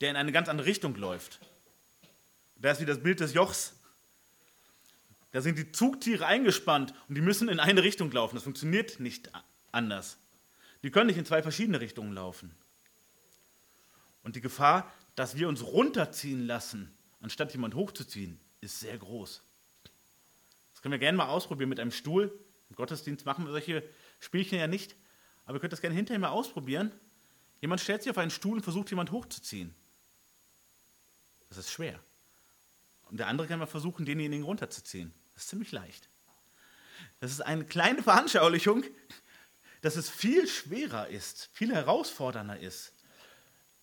[0.00, 1.40] der in eine ganz andere Richtung läuft?
[2.56, 3.74] Da ist wie das Bild des Jochs.
[5.32, 8.36] Da sind die Zugtiere eingespannt und die müssen in eine Richtung laufen.
[8.36, 9.30] Das funktioniert nicht
[9.72, 10.18] anders.
[10.82, 12.54] Die können nicht in zwei verschiedene Richtungen laufen.
[14.22, 19.42] Und die Gefahr, dass wir uns runterziehen lassen, anstatt jemand hochzuziehen, ist sehr groß.
[20.72, 22.38] Das können wir gerne mal ausprobieren mit einem Stuhl.
[22.68, 23.82] Im Gottesdienst machen wir solche
[24.20, 24.96] Spielchen ja nicht.
[25.44, 26.92] Aber ihr könnt das gerne hinterher mal ausprobieren.
[27.60, 29.74] Jemand stellt sich auf einen Stuhl und versucht, jemand hochzuziehen.
[31.48, 32.00] Das ist schwer.
[33.04, 35.12] Und der andere kann mal versuchen, denjenigen runterzuziehen.
[35.34, 36.08] Das ist ziemlich leicht.
[37.20, 38.84] Das ist eine kleine Veranschaulichung,
[39.80, 42.92] dass es viel schwerer ist, viel herausfordernder ist,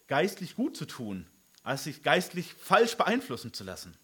[0.08, 1.28] geistlich gut zu tun,
[1.64, 3.98] als sich geistlich falsch beeinflussen zu lassen.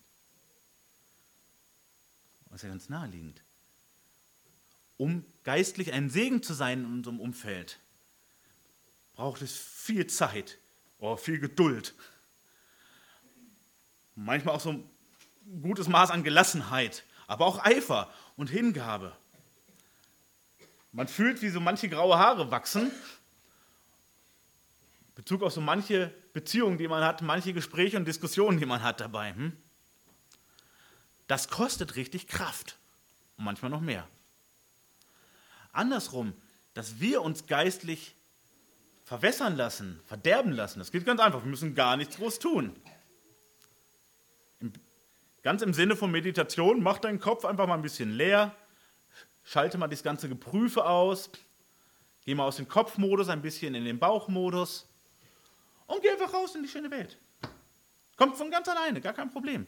[2.45, 3.43] Das ist ja ganz naheliegend.
[4.97, 7.79] Um geistlich ein Segen zu sein in unserem Umfeld,
[9.13, 10.59] braucht es viel Zeit,
[10.99, 11.93] oh, viel Geduld.
[14.15, 14.89] Manchmal auch so ein
[15.61, 19.15] gutes Maß an Gelassenheit, aber auch Eifer und Hingabe.
[20.91, 22.91] Man fühlt, wie so manche graue Haare wachsen.
[25.15, 28.99] Bezug auf so manche Beziehungen, die man hat, manche Gespräche und Diskussionen, die man hat
[28.99, 29.33] dabei.
[29.33, 29.53] Hm?
[31.27, 32.77] Das kostet richtig Kraft
[33.37, 34.07] und manchmal noch mehr.
[35.71, 36.33] Andersrum,
[36.73, 38.15] dass wir uns geistlich
[39.03, 41.43] verwässern lassen, verderben lassen, das geht ganz einfach.
[41.43, 42.75] Wir müssen gar nichts groß tun.
[45.45, 48.55] Ganz im Sinne von Meditation, mach deinen Kopf einfach mal ein bisschen leer,
[49.43, 51.29] schalte mal das ganze Geprüfe aus,
[52.25, 54.89] geh mal aus dem Kopfmodus ein bisschen in den Bauchmodus
[55.85, 57.19] und geh einfach raus in die schöne Welt.
[58.15, 59.67] Kommt von ganz alleine, gar kein Problem.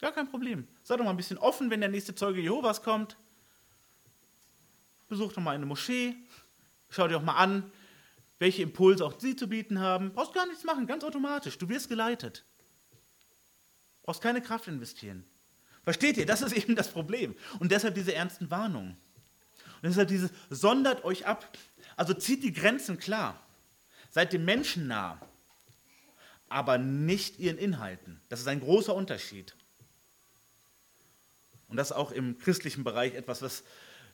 [0.00, 0.68] Gar kein Problem.
[0.84, 3.16] Sei doch mal ein bisschen offen, wenn der nächste Zeuge Jehovas kommt.
[5.08, 6.14] Besuch doch mal eine Moschee.
[6.88, 7.72] Schau dir doch mal an,
[8.38, 10.12] welche Impulse auch sie zu bieten haben.
[10.12, 11.58] Brauchst gar nichts machen, ganz automatisch.
[11.58, 12.44] Du wirst geleitet.
[14.02, 15.24] Brauchst keine Kraft investieren.
[15.84, 16.26] Versteht ihr?
[16.26, 17.34] Das ist eben das Problem.
[17.58, 18.96] Und deshalb diese ernsten Warnungen.
[19.82, 21.56] Und deshalb dieses, sondert euch ab.
[21.96, 23.40] Also zieht die Grenzen klar.
[24.10, 25.20] Seid dem Menschen nah,
[26.48, 28.20] aber nicht ihren Inhalten.
[28.28, 29.56] Das ist ein großer Unterschied.
[31.68, 33.64] Und das ist auch im christlichen Bereich etwas, was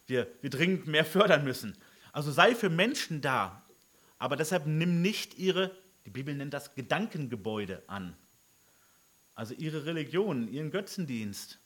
[0.06, 1.76] wir, wir dringend mehr fördern müssen.
[2.12, 3.62] Also sei für Menschen da,
[4.18, 5.76] aber deshalb nimm nicht ihre,
[6.06, 8.16] die Bibel nennt das Gedankengebäude an.
[9.38, 11.60] Also ihre Religion, ihren Götzendienst,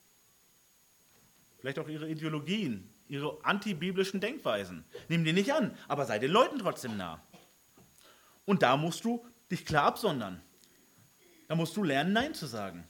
[1.56, 4.84] vielleicht auch ihre Ideologien, ihre antibiblischen Denkweisen.
[5.08, 7.26] Nimm die nicht an, aber sei den Leuten trotzdem nah.
[8.44, 10.42] Und da musst du dich klar absondern.
[11.48, 12.86] Da musst du lernen, Nein zu sagen.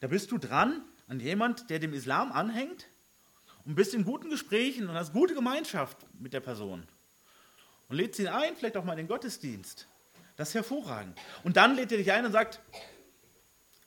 [0.00, 2.88] Da bist du dran, an jemand, der dem Islam anhängt
[3.64, 6.86] und bist in guten Gesprächen und hast gute Gemeinschaft mit der Person.
[7.88, 9.88] Und lädst ihn ein, vielleicht auch mal in den Gottesdienst.
[10.36, 11.18] Das ist hervorragend.
[11.42, 12.60] Und dann lädt er dich ein und sagt,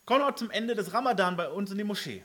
[0.06, 2.24] komm noch zum Ende des Ramadan bei uns in die Moschee.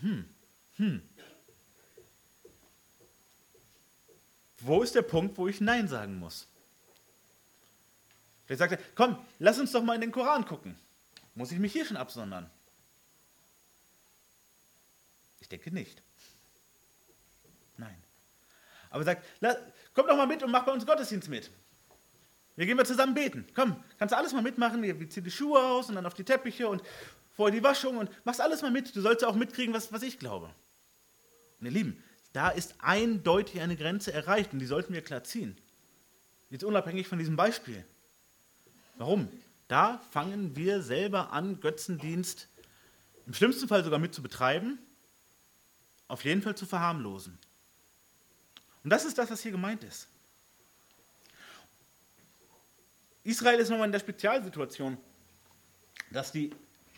[0.00, 0.28] Hm,
[0.76, 1.02] hm.
[4.60, 6.48] Wo ist der Punkt, wo ich Nein sagen muss?
[8.44, 10.78] Vielleicht sagt er, komm, lass uns doch mal in den Koran gucken.
[11.34, 12.50] Muss ich mich hier schon absondern?
[15.40, 16.02] Ich denke nicht.
[17.76, 18.02] Nein.
[18.90, 19.24] Aber sagt,
[19.94, 21.50] komm doch mal mit und mach bei uns Gottesdienst mit.
[22.58, 23.46] Wir gehen wir zusammen beten.
[23.54, 24.82] Komm, kannst du alles mal mitmachen?
[24.82, 26.82] Wir ziehen die Schuhe aus und dann auf die Teppiche und
[27.30, 28.96] vorher die Waschung und machst alles mal mit.
[28.96, 30.52] Du sollst ja auch mitkriegen, was, was ich glaube.
[31.60, 32.02] Ihr Lieben,
[32.32, 35.56] da ist eindeutig eine Grenze erreicht und die sollten wir klar ziehen.
[36.50, 37.84] Jetzt unabhängig von diesem Beispiel.
[38.96, 39.28] Warum?
[39.68, 42.48] Da fangen wir selber an, Götzendienst
[43.26, 44.80] im schlimmsten Fall sogar mit zu betreiben,
[46.08, 47.38] auf jeden Fall zu verharmlosen.
[48.82, 50.08] Und das ist das, was hier gemeint ist.
[53.28, 54.96] Israel ist nochmal in der Spezialsituation,
[56.10, 56.50] dass die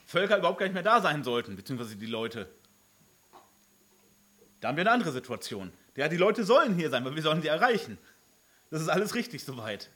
[0.07, 2.49] Völker überhaupt gar nicht mehr da sein sollten, beziehungsweise die Leute.
[4.61, 5.72] Da haben wir eine andere Situation.
[5.97, 7.99] Ja, die Leute sollen hier sein, weil wir sollen sie erreichen.
[8.70, 9.91] Das ist alles richtig soweit.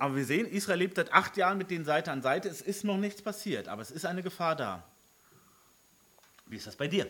[0.00, 2.48] Aber wir sehen, Israel lebt seit acht Jahren mit denen Seite an Seite.
[2.48, 4.82] Es ist noch nichts passiert, aber es ist eine Gefahr da.
[6.46, 7.06] Wie ist das bei dir?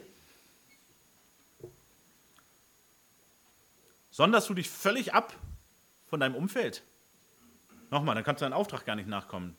[4.16, 5.34] Sonderst du dich völlig ab
[6.06, 6.82] von deinem Umfeld?
[7.90, 9.54] Nochmal, dann kannst du deinen Auftrag gar nicht nachkommen.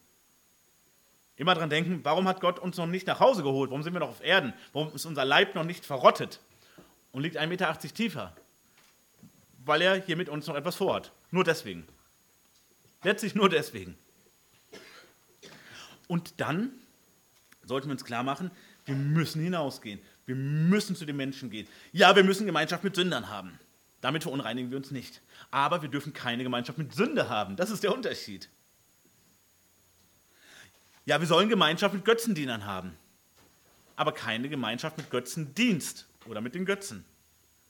[1.35, 3.69] Immer dran denken, warum hat Gott uns noch nicht nach Hause geholt?
[3.69, 4.55] Warum sind wir noch auf Erden?
[4.73, 6.39] Warum ist unser Leib noch nicht verrottet
[7.11, 8.35] und liegt 1,80 Meter tiefer?
[9.63, 11.11] Weil er hier mit uns noch etwas vorhat.
[11.29, 11.87] Nur deswegen.
[13.03, 13.95] Letztlich nur deswegen.
[16.07, 16.71] Und dann
[17.61, 18.49] sollten wir uns klar machen,
[18.85, 20.01] wir müssen hinausgehen.
[20.25, 21.67] Wir müssen zu den Menschen gehen.
[21.91, 23.59] Ja, wir müssen Gemeinschaft mit Sündern haben.
[24.01, 25.21] Damit verunreinigen wir uns nicht.
[25.51, 27.55] Aber wir dürfen keine Gemeinschaft mit Sünde haben.
[27.55, 28.49] Das ist der Unterschied.
[31.05, 32.95] Ja, wir sollen Gemeinschaft mit Götzendienern haben.
[33.95, 37.05] Aber keine Gemeinschaft mit Götzendienst oder mit den Götzen.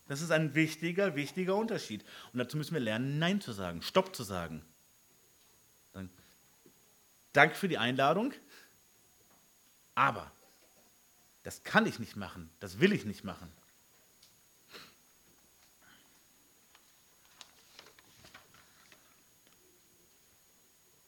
[0.07, 2.03] Das ist ein wichtiger, wichtiger Unterschied.
[2.34, 4.65] Und dazu müssen wir lernen, Nein zu sagen, Stopp zu sagen.
[7.38, 8.34] Danke für die Einladung,
[9.93, 10.32] aber
[11.43, 13.51] das kann ich nicht machen, das will ich nicht machen.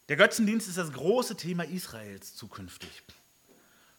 [0.09, 2.89] Der Götzendienst ist das große Thema Israels zukünftig.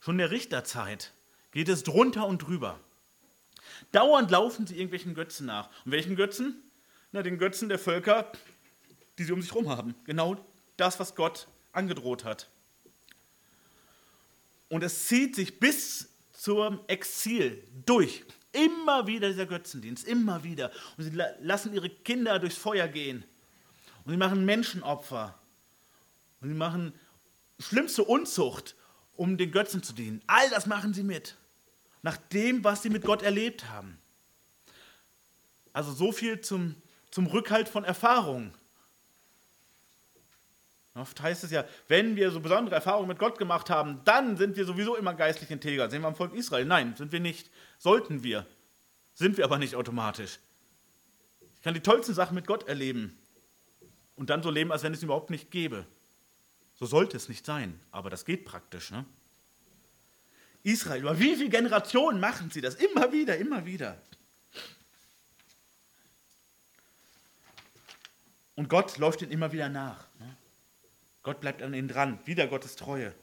[0.00, 1.12] Schon in der Richterzeit
[1.52, 2.80] geht es drunter und drüber.
[3.92, 5.70] Dauernd laufen sie irgendwelchen Götzen nach.
[5.84, 6.64] Und welchen Götzen?
[7.12, 8.32] Na, den Götzen der Völker,
[9.18, 9.94] die sie um sich herum haben.
[10.04, 10.36] Genau
[10.76, 12.50] das, was Gott angedroht hat.
[14.68, 18.24] Und es zieht sich bis zum Exil durch.
[18.50, 20.72] Immer wieder dieser Götzendienst, immer wieder.
[20.96, 23.22] Und sie lassen ihre Kinder durchs Feuer gehen.
[24.04, 25.39] Und sie machen Menschenopfer.
[26.40, 26.94] Und sie machen
[27.58, 28.76] schlimmste Unzucht,
[29.14, 30.22] um den Götzen zu dienen.
[30.26, 31.36] All das machen sie mit.
[32.02, 33.98] Nach dem, was sie mit Gott erlebt haben.
[35.72, 36.74] Also so viel zum,
[37.10, 38.54] zum Rückhalt von Erfahrungen.
[40.94, 44.56] Oft heißt es ja, wenn wir so besondere Erfahrungen mit Gott gemacht haben, dann sind
[44.56, 45.88] wir sowieso immer geistlich integer.
[45.88, 46.64] Sehen wir am Volk Israel.
[46.64, 47.50] Nein, sind wir nicht.
[47.78, 48.46] Sollten wir.
[49.14, 50.38] Sind wir aber nicht automatisch.
[51.54, 53.18] Ich kann die tollsten Sachen mit Gott erleben
[54.16, 55.86] und dann so leben, als wenn es ihn überhaupt nicht gäbe.
[56.80, 58.90] So sollte es nicht sein, aber das geht praktisch.
[58.90, 59.04] Ne?
[60.62, 62.74] Israel, über wie viele Generationen machen sie das?
[62.74, 64.00] Immer wieder, immer wieder.
[68.54, 70.06] Und Gott läuft ihnen immer wieder nach.
[70.18, 70.36] Ne?
[71.22, 73.14] Gott bleibt an ihnen dran, wieder Gottes Treue.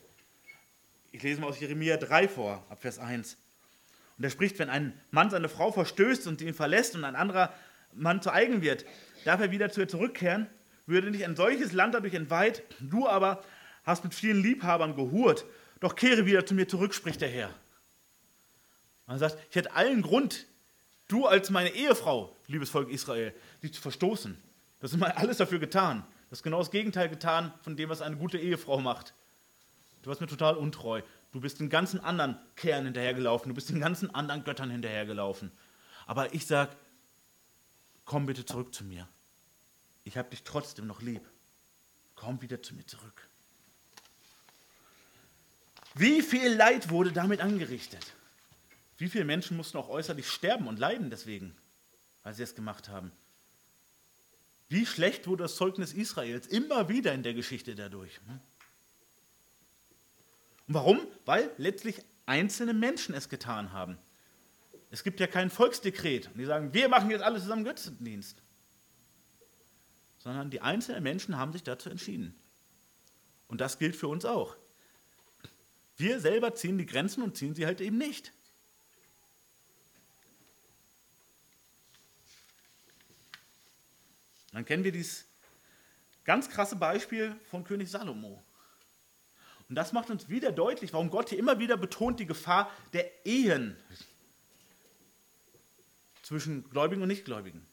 [1.12, 3.38] Ich lese mal aus Jeremia 3 vor, ab Vers 1.
[4.20, 7.52] Und er spricht, wenn ein Mann seine Frau verstößt und ihn verlässt und ein anderer
[7.94, 8.86] Mann zu eigen wird,
[9.26, 10.48] darf er wieder zu ihr zurückkehren,
[10.88, 13.44] würde nicht ein solches Land dadurch entweiht, du aber
[13.84, 15.46] hast mit vielen Liebhabern gehurt,
[15.80, 17.54] doch kehre wieder zu mir zurück, spricht der Herr.
[19.06, 20.46] Man sagt, ich hätte allen Grund,
[21.08, 23.34] du als meine Ehefrau, liebes Volk Israel,
[23.64, 24.38] dich zu verstoßen.
[24.80, 26.04] Das ist immer alles dafür getan.
[26.28, 29.14] Du hast genau das Gegenteil getan von dem, was eine gute Ehefrau macht.
[30.02, 31.02] Du warst mir total untreu.
[31.32, 33.50] Du bist den ganzen anderen Kerlen hinterhergelaufen.
[33.50, 35.52] Du bist den ganzen anderen Göttern hinterhergelaufen.
[36.06, 36.72] Aber ich sage,
[38.06, 39.08] komm bitte zurück zu mir.
[40.08, 41.22] Ich habe dich trotzdem noch lieb.
[42.16, 43.28] Komm wieder zu mir zurück.
[45.96, 48.14] Wie viel Leid wurde damit angerichtet?
[48.98, 51.58] Wie viele Menschen mussten auch äußerlich sterben und leiden deswegen,
[52.24, 53.12] weil sie es gemacht haben?
[54.70, 58.18] Wie schlecht wurde das Zeugnis Israels immer wieder in der Geschichte dadurch.
[58.28, 58.40] Ne?
[60.68, 61.06] Und warum?
[61.26, 63.98] Weil letztlich einzelne Menschen es getan haben.
[64.90, 66.28] Es gibt ja kein Volksdekret.
[66.28, 68.42] Und die sagen, wir machen jetzt alles zusammen Götzendienst.
[70.28, 72.36] Sondern die einzelnen Menschen haben sich dazu entschieden.
[73.48, 74.58] Und das gilt für uns auch.
[75.96, 78.34] Wir selber ziehen die Grenzen und ziehen sie halt eben nicht.
[84.52, 85.24] Dann kennen wir dieses
[86.26, 88.44] ganz krasse Beispiel von König Salomo.
[89.70, 93.26] Und das macht uns wieder deutlich, warum Gott hier immer wieder betont die Gefahr der
[93.26, 93.78] Ehen
[96.22, 97.66] zwischen Gläubigen und Nichtgläubigen.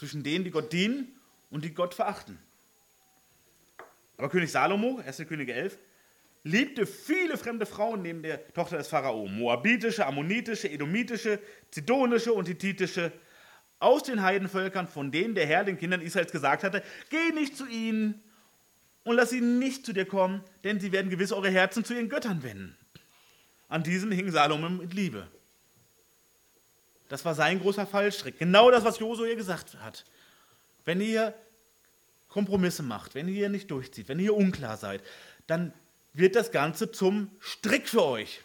[0.00, 1.08] Zwischen denen, die Gott dienen
[1.50, 2.38] und die Gott verachten.
[4.16, 5.18] Aber König Salomo, 1.
[5.28, 5.78] Könige 11,
[6.42, 9.26] liebte viele fremde Frauen neben der Tochter des Pharao.
[9.26, 11.38] Moabitische, ammonitische, edomitische,
[11.70, 13.12] zidonische und hittitische
[13.78, 17.66] aus den Heidenvölkern, von denen der Herr den Kindern Israels gesagt hatte, geh nicht zu
[17.66, 18.22] ihnen
[19.04, 22.08] und lass sie nicht zu dir kommen, denn sie werden gewiss eure Herzen zu ihren
[22.08, 22.74] Göttern wenden.
[23.68, 25.28] An diesen hing Salomo mit Liebe.
[27.10, 28.38] Das war sein großer Fallstrick.
[28.38, 30.06] Genau das, was Josu ihr gesagt hat.
[30.84, 31.34] Wenn ihr
[32.28, 35.02] Kompromisse macht, wenn ihr nicht durchzieht, wenn ihr unklar seid,
[35.48, 35.72] dann
[36.12, 38.40] wird das Ganze zum Strick für euch.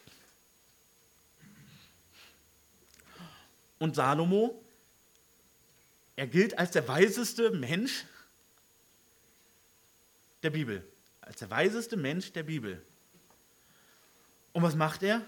[3.78, 4.61] Und Salomo
[6.16, 8.05] er gilt als der weiseste Mensch
[10.41, 10.84] der Bibel.
[11.22, 12.84] Als der weiseste Mensch der Bibel.
[14.53, 15.22] Und was macht er?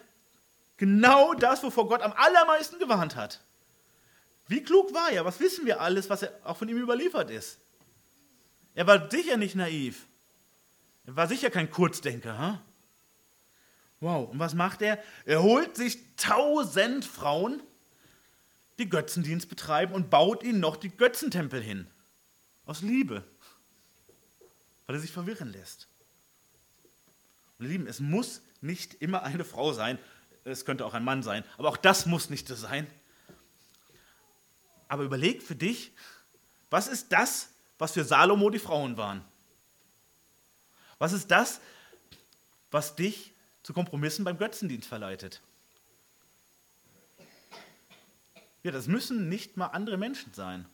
[0.78, 3.44] Genau das, wovor Gott am allermeisten gewarnt hat.
[4.48, 5.26] Wie klug war er?
[5.26, 7.60] Was wissen wir alles, was auch von ihm überliefert ist?
[8.76, 10.08] Er war sicher nicht naiv.
[11.06, 12.40] Er war sicher kein Kurzdenker.
[12.40, 12.60] Huh?
[14.00, 15.04] Wow, und was macht er?
[15.26, 17.62] Er holt sich tausend Frauen
[18.78, 21.88] die Götzendienst betreiben und baut ihnen noch die Götzentempel hin.
[22.66, 23.24] Aus Liebe.
[24.86, 25.88] Weil er sich verwirren lässt.
[27.58, 29.98] Und ihr Lieben, es muss nicht immer eine Frau sein,
[30.48, 32.88] es könnte auch ein Mann sein, aber auch das muss nicht so sein.
[34.88, 35.92] Aber überleg für dich,
[36.70, 39.24] was ist das, was für Salomo die Frauen waren?
[40.98, 41.62] Was ist das,
[42.72, 43.34] was dich
[43.64, 45.42] zu Kompromissen beim Götzendienst verleitet?
[48.64, 50.66] Ja, das müssen nicht mal andere Menschen sein.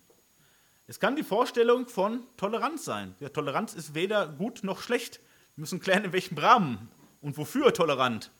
[0.88, 3.16] Es kann die Vorstellung von Toleranz sein.
[3.20, 5.20] Ja, Toleranz ist weder gut noch schlecht.
[5.56, 6.90] Wir müssen klären, in welchem Rahmen
[7.22, 8.32] und wofür tolerant.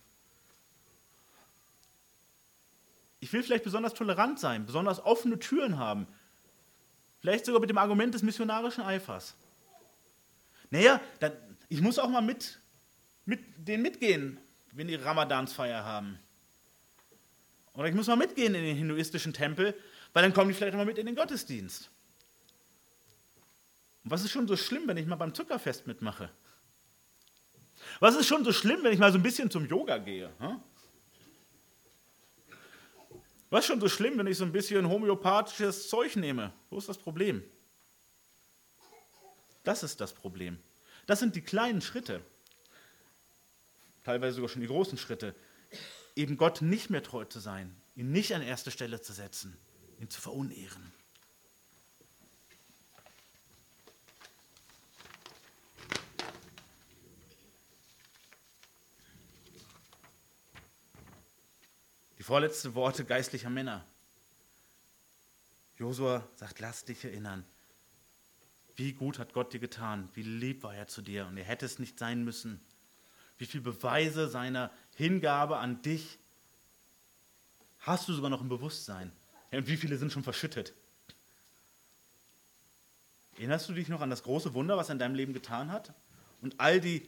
[3.24, 6.08] Ich will vielleicht besonders tolerant sein, besonders offene Türen haben.
[7.22, 9.34] Vielleicht sogar mit dem Argument des missionarischen Eifers.
[10.72, 11.32] Naja, dann,
[11.70, 12.60] ich muss auch mal mit,
[13.24, 14.42] mit denen mitgehen,
[14.74, 16.20] wenn die Ramadansfeier haben.
[17.76, 19.74] Oder ich muss mal mitgehen in den hinduistischen Tempel,
[20.12, 21.90] weil dann kommen die vielleicht mal mit in den Gottesdienst.
[24.04, 26.30] Und was ist schon so schlimm, wenn ich mal beim Zuckerfest mitmache?
[28.02, 30.30] Was ist schon so schlimm, wenn ich mal so ein bisschen zum Yoga gehe?
[30.40, 30.62] Hm?
[33.54, 36.52] Was schon so schlimm, wenn ich so ein bisschen homöopathisches Zeug nehme?
[36.72, 37.44] Wo ist das Problem?
[39.64, 40.58] Das ist das Problem.
[41.06, 42.26] Das sind die kleinen Schritte,
[44.04, 45.36] teilweise sogar schon die großen Schritte,
[46.16, 49.56] eben Gott nicht mehr treu zu sein, ihn nicht an erste Stelle zu setzen,
[50.00, 50.92] ihn zu verunehren.
[62.24, 63.84] Die vorletzten Worte geistlicher Männer.
[65.76, 67.44] Josua sagt, lass dich erinnern.
[68.78, 70.08] Wie gut hat Gott dir getan?
[70.14, 71.28] Wie lieb war er zu dir?
[71.28, 72.62] Und er hätte es nicht sein müssen.
[73.38, 76.18] Wie viele Beweise seiner Hingabe an dich
[77.80, 79.12] hast du sogar noch im Bewusstsein?
[79.52, 80.74] und wie viele sind schon verschüttet?
[83.36, 85.94] Erinnerst du dich noch an das große Wunder, was er in deinem Leben getan hat?
[86.42, 87.06] Und all die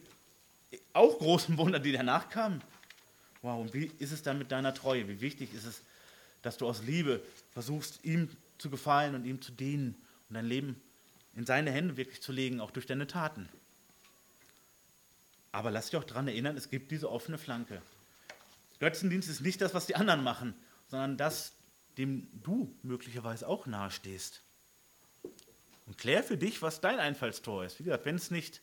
[0.92, 2.60] auch großen Wunder, die danach kamen?
[3.42, 5.08] Wow, und wie ist es dann mit deiner Treue?
[5.08, 5.82] Wie wichtig ist es,
[6.42, 7.22] dass du aus Liebe
[7.52, 8.28] versuchst, ihm
[8.58, 9.94] zu gefallen und ihm zu dienen
[10.28, 10.80] und dein Leben
[11.34, 13.48] in seine Hände wirklich zu legen, auch durch deine Taten?
[15.52, 17.80] Aber lass dich auch daran erinnern, es gibt diese offene Flanke.
[18.78, 20.54] Götzendienst ist nicht das, was die anderen machen,
[20.88, 21.52] sondern das,
[21.96, 24.42] dem du möglicherweise auch nahestehst.
[25.86, 27.78] Und klär für dich, was dein Einfallstor ist.
[27.78, 28.60] Wie gesagt, wenn es nicht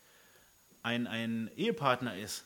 [0.83, 2.45] ein, ein Ehepartner ist,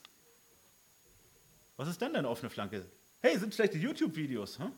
[1.78, 2.86] was ist denn deine offene Flanke?
[3.22, 4.60] Hey, sind die YouTube-Videos?
[4.60, 4.72] Hm?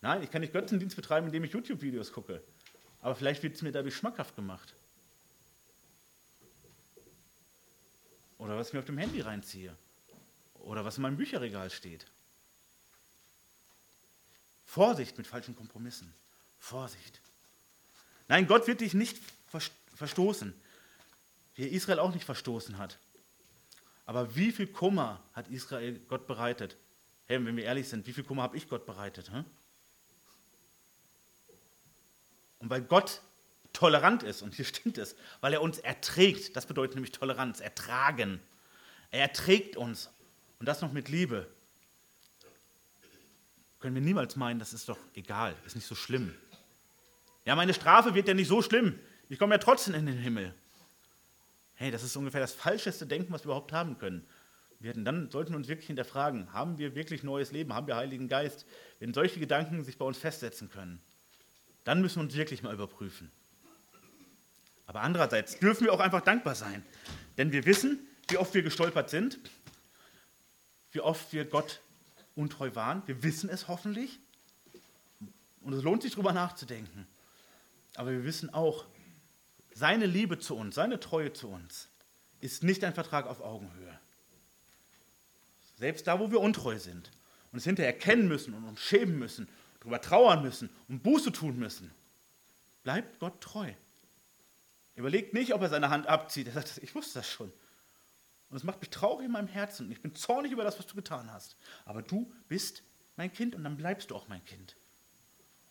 [0.00, 2.42] Nein, ich kann nicht Götzendienst betreiben, indem ich YouTube-Videos gucke.
[3.00, 4.74] Aber vielleicht wird es mir dadurch schmackhaft gemacht.
[8.38, 9.76] Oder was ich mir auf dem Handy reinziehe.
[10.54, 12.06] Oder was in meinem Bücherregal steht.
[14.64, 16.12] Vorsicht mit falschen Kompromissen.
[16.58, 17.20] Vorsicht.
[18.28, 19.18] Nein, Gott wird dich nicht
[19.94, 20.52] verstoßen,
[21.54, 22.98] wie er Israel auch nicht verstoßen hat.
[24.06, 26.76] Aber wie viel Kummer hat Israel Gott bereitet?
[27.26, 29.30] Hey, wenn wir ehrlich sind, wie viel Kummer habe ich Gott bereitet?
[29.32, 29.44] Hm?
[32.60, 33.20] Und weil Gott
[33.72, 38.40] tolerant ist, und hier stimmt es, weil er uns erträgt, das bedeutet nämlich Toleranz, ertragen.
[39.10, 40.10] Er erträgt uns
[40.60, 41.48] und das noch mit Liebe.
[43.80, 46.34] Können wir niemals meinen, das ist doch egal, ist nicht so schlimm.
[47.44, 48.98] Ja, meine Strafe wird ja nicht so schlimm.
[49.28, 50.54] Ich komme ja trotzdem in den Himmel.
[51.76, 54.26] Hey, das ist ungefähr das falscheste Denken, was wir überhaupt haben können.
[54.80, 57.96] Wir hätten, dann sollten wir uns wirklich hinterfragen, haben wir wirklich neues Leben, haben wir
[57.96, 58.66] Heiligen Geist?
[58.98, 61.00] Wenn solche Gedanken sich bei uns festsetzen können,
[61.84, 63.30] dann müssen wir uns wirklich mal überprüfen.
[64.86, 66.84] Aber andererseits dürfen wir auch einfach dankbar sein,
[67.36, 69.38] denn wir wissen, wie oft wir gestolpert sind,
[70.92, 71.80] wie oft wir Gott
[72.34, 73.02] untreu waren.
[73.06, 74.18] Wir wissen es hoffentlich
[75.60, 77.06] und es lohnt sich darüber nachzudenken.
[77.96, 78.86] Aber wir wissen auch,
[79.76, 81.90] seine Liebe zu uns, seine Treue zu uns
[82.40, 84.00] ist nicht ein Vertrag auf Augenhöhe.
[85.76, 87.10] Selbst da, wo wir untreu sind
[87.52, 89.46] und es hinterher erkennen müssen und uns schämen müssen,
[89.80, 91.94] darüber trauern müssen und Buße tun müssen,
[92.84, 93.70] bleibt Gott treu.
[94.94, 96.46] Überlegt nicht, ob er seine Hand abzieht.
[96.46, 97.52] Er sagt, ich wusste das schon.
[98.48, 99.92] Und es macht mich traurig in meinem Herzen.
[99.92, 101.58] Ich bin zornig über das, was du getan hast.
[101.84, 102.82] Aber du bist
[103.16, 104.74] mein Kind und dann bleibst du auch mein Kind.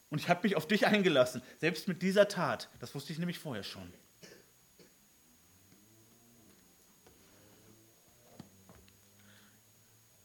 [0.09, 2.69] Und ich habe mich auf dich eingelassen, selbst mit dieser Tat.
[2.79, 3.91] Das wusste ich nämlich vorher schon.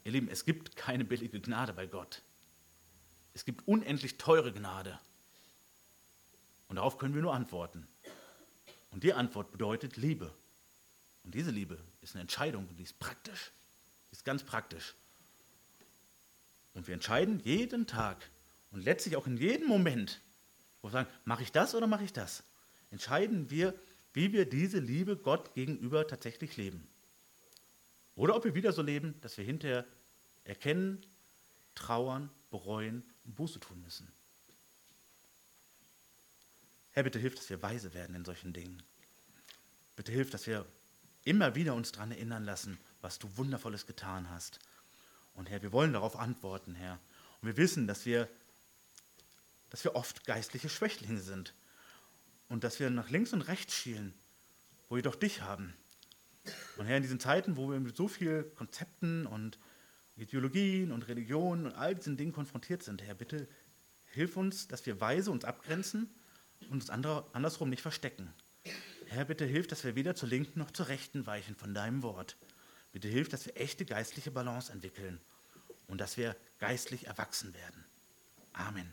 [0.05, 2.23] Ihr Lieben, es gibt keine billige Gnade bei Gott.
[3.33, 4.99] Es gibt unendlich teure Gnade.
[6.69, 7.87] Und darauf können wir nur antworten.
[8.91, 10.35] Und die Antwort bedeutet Liebe.
[11.23, 13.53] Und diese Liebe ist eine Entscheidung und die ist praktisch.
[14.11, 14.95] Die ist ganz praktisch.
[16.75, 18.31] Und wir entscheiden jeden Tag,
[18.71, 20.21] und letztlich auch in jedem Moment,
[20.81, 22.45] wo wir sagen, mache ich das oder mache ich das,
[22.91, 23.75] entscheiden wir,
[24.13, 26.87] wie wir diese Liebe Gott gegenüber tatsächlich leben.
[28.17, 29.87] Oder ob wir wieder so leben, dass wir hinterher
[30.45, 31.07] erkennen,
[31.75, 34.11] trauern, bereuen und Buße tun müssen.
[36.91, 38.83] Herr, bitte hilf, dass wir weise werden in solchen Dingen.
[39.95, 40.67] Bitte hilf, dass wir
[41.25, 44.59] immer wieder uns daran erinnern lassen, was du Wundervolles getan hast.
[45.35, 46.99] Und Herr, wir wollen darauf antworten, Herr.
[47.41, 48.29] Und wir wissen, dass wir
[49.71, 51.55] dass wir oft geistliche Schwächlinge sind
[52.49, 54.13] und dass wir nach links und rechts schielen,
[54.89, 55.75] wo wir doch dich haben.
[56.77, 59.59] Und Herr, in diesen Zeiten, wo wir mit so vielen Konzepten und
[60.17, 63.49] Ideologien und Religionen und all diesen Dingen konfrontiert sind, Herr, bitte
[64.07, 66.11] hilf uns, dass wir weise uns abgrenzen
[66.63, 68.33] und uns andere, andersrum nicht verstecken.
[69.07, 72.37] Herr, bitte hilf, dass wir weder zur linken noch zur rechten weichen von deinem Wort.
[72.93, 75.21] Bitte hilf, dass wir echte geistliche Balance entwickeln
[75.87, 77.85] und dass wir geistlich erwachsen werden.
[78.53, 78.93] Amen.